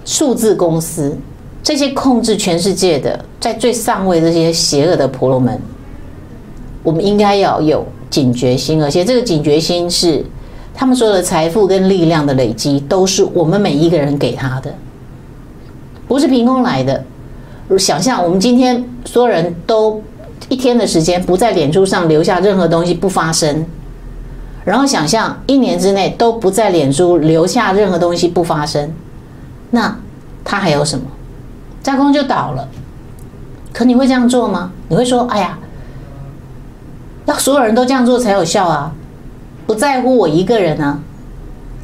[0.06, 1.18] 数字公司、
[1.62, 5.60] 这些控制全世界的在最上位这些邪恶的婆罗门，
[6.84, 10.24] 我们应该要有警觉心，而且这个警觉心是
[10.74, 14.74] 他们所有的财富跟力量的累积，都是我们每一个人给他的。
[16.08, 17.04] 不是凭空来的。
[17.78, 20.02] 想象我们今天所有人都
[20.50, 23.66] 一天的时间不在脸书上留下任何东西不发声，
[24.64, 28.92] 然后想象一年之内都不在脸书留下任何东西不发声，
[29.72, 29.98] 那
[30.44, 31.06] 他还有什么？
[31.82, 32.68] 架空就倒了。
[33.74, 34.72] 可你会这样做吗？
[34.88, 35.58] 你会说：“哎呀，
[37.26, 38.92] 要所有人都这样做才有效啊！
[39.68, 41.00] 不在乎我一个人啊！”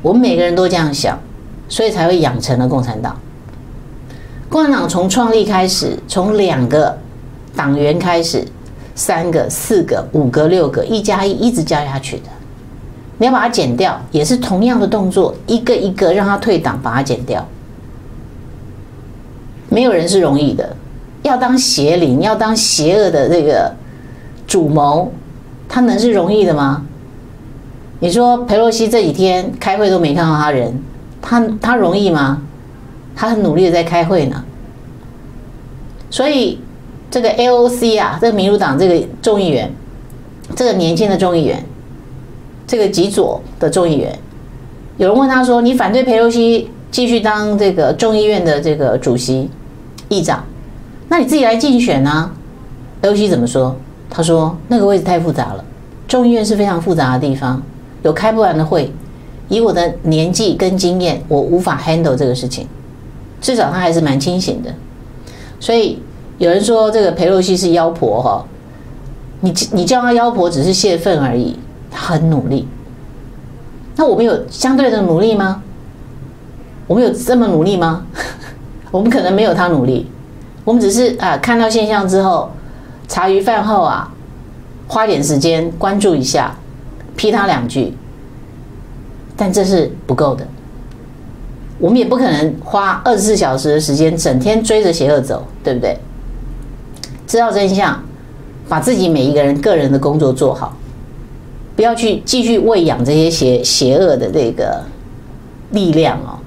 [0.01, 1.19] 我们每个人都这样想，
[1.67, 3.15] 所以才会养成了共产党。
[4.52, 6.97] 共产党从创立开始，从两个
[7.56, 8.45] 党员开始，
[8.93, 12.24] 三个、四个、五个、六个，一加一一直加下去的。
[13.18, 17.47] 你要把它剪掉，也是同样的动作，一个一个让他退党，把它剪掉。
[19.70, 20.76] 没有人是容易的，
[21.22, 23.74] 要当邪灵，要当邪恶的这个
[24.45, 25.14] 主谋，
[25.70, 26.84] 他能是容易的吗？
[28.02, 30.78] 你说裴洛西这几天开会都没看到他人，
[31.22, 32.41] 他他容易吗？
[33.16, 34.43] 他很努力的在开会呢，
[36.09, 36.59] 所以
[37.09, 39.72] 这个 AOC 啊，这个民主党这个众议员，
[40.55, 41.64] 这个年轻的众议员，
[42.66, 44.18] 这个极左的众议员，
[44.97, 49.49] 有人问他说：“你反对裴洛西继续当这个众议院的这个主席、
[50.09, 50.43] 议长，
[51.09, 52.32] 那你自己来竞选啊？”
[53.01, 53.76] 裴洛西怎么说？
[54.09, 55.64] 他说：“那个位置太复杂了，
[56.07, 57.62] 众议院是非常复杂的地方，
[58.03, 58.91] 有开不完的会，
[59.47, 62.68] 以我的年纪跟经验，我无法 handle 这个事情。”
[63.41, 64.71] 至少他还是蛮清醒的，
[65.59, 65.99] 所以
[66.37, 68.45] 有人说这个裴洛西是妖婆哈，
[69.39, 71.57] 你你叫他妖婆只是泄愤而已，
[71.89, 72.67] 他很努力。
[73.95, 75.61] 那我们有相对的努力吗？
[76.87, 78.05] 我们有这么努力吗？
[78.91, 80.07] 我们可能没有他努力，
[80.63, 82.51] 我们只是啊看到现象之后，
[83.07, 84.13] 茶余饭后啊
[84.87, 86.55] 花点时间关注一下，
[87.15, 87.93] 批他两句，
[89.35, 90.45] 但这是不够的。
[91.82, 95.97] 我们也不可能花二十四小时的时间，整天追着邪恶走，对不对？
[97.25, 97.99] 知道真相，
[98.69, 100.77] 把自己每一个人个人的工作做好，
[101.75, 104.84] 不要去继续喂养这些邪邪恶的这个
[105.71, 106.38] 力量哦。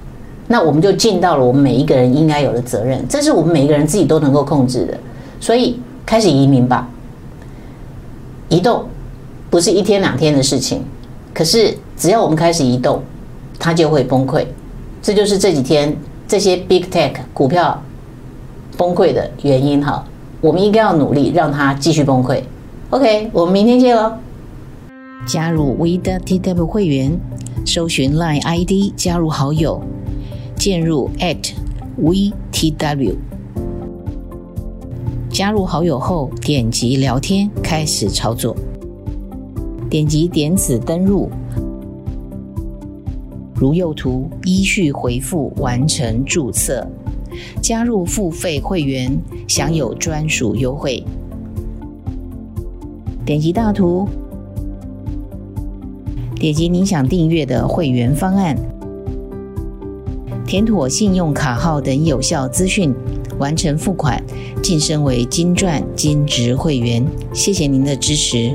[0.46, 4.96] 那我们就尽到了我们每一个人应该有的责任，这是我们每一个人自己都能够控制的。
[5.40, 6.88] 所以开始移民吧，
[8.48, 8.84] 移动
[9.50, 10.84] 不是一天两天的事情，
[11.32, 13.02] 可是只要我们开始移动，
[13.58, 14.46] 它就会崩溃。
[15.04, 15.94] 这就是这几天
[16.26, 17.78] 这些 big tech 股票
[18.78, 20.02] 崩溃的原因哈，
[20.40, 22.42] 我们应该要努力让它继续崩溃。
[22.88, 24.14] OK，我们明天见喽！
[25.26, 27.20] 加入 We 的 TW 会员，
[27.66, 29.82] 搜寻 Line ID 加入好友，
[30.56, 31.52] 进入 at
[32.00, 33.16] WeTW。
[35.28, 38.56] 加入好友后，点击聊天开始操作，
[39.90, 41.28] 点击点子登入。
[43.64, 46.86] 如右图，依序回复完成注册，
[47.62, 51.02] 加入付费会员，享有专属优惠。
[53.24, 54.06] 点击大图，
[56.34, 58.54] 点击你想订阅的会员方案，
[60.46, 62.94] 填妥信用卡号等有效资讯，
[63.38, 64.22] 完成付款，
[64.62, 67.02] 晋升为金钻金职会员。
[67.32, 68.54] 谢谢您的支持。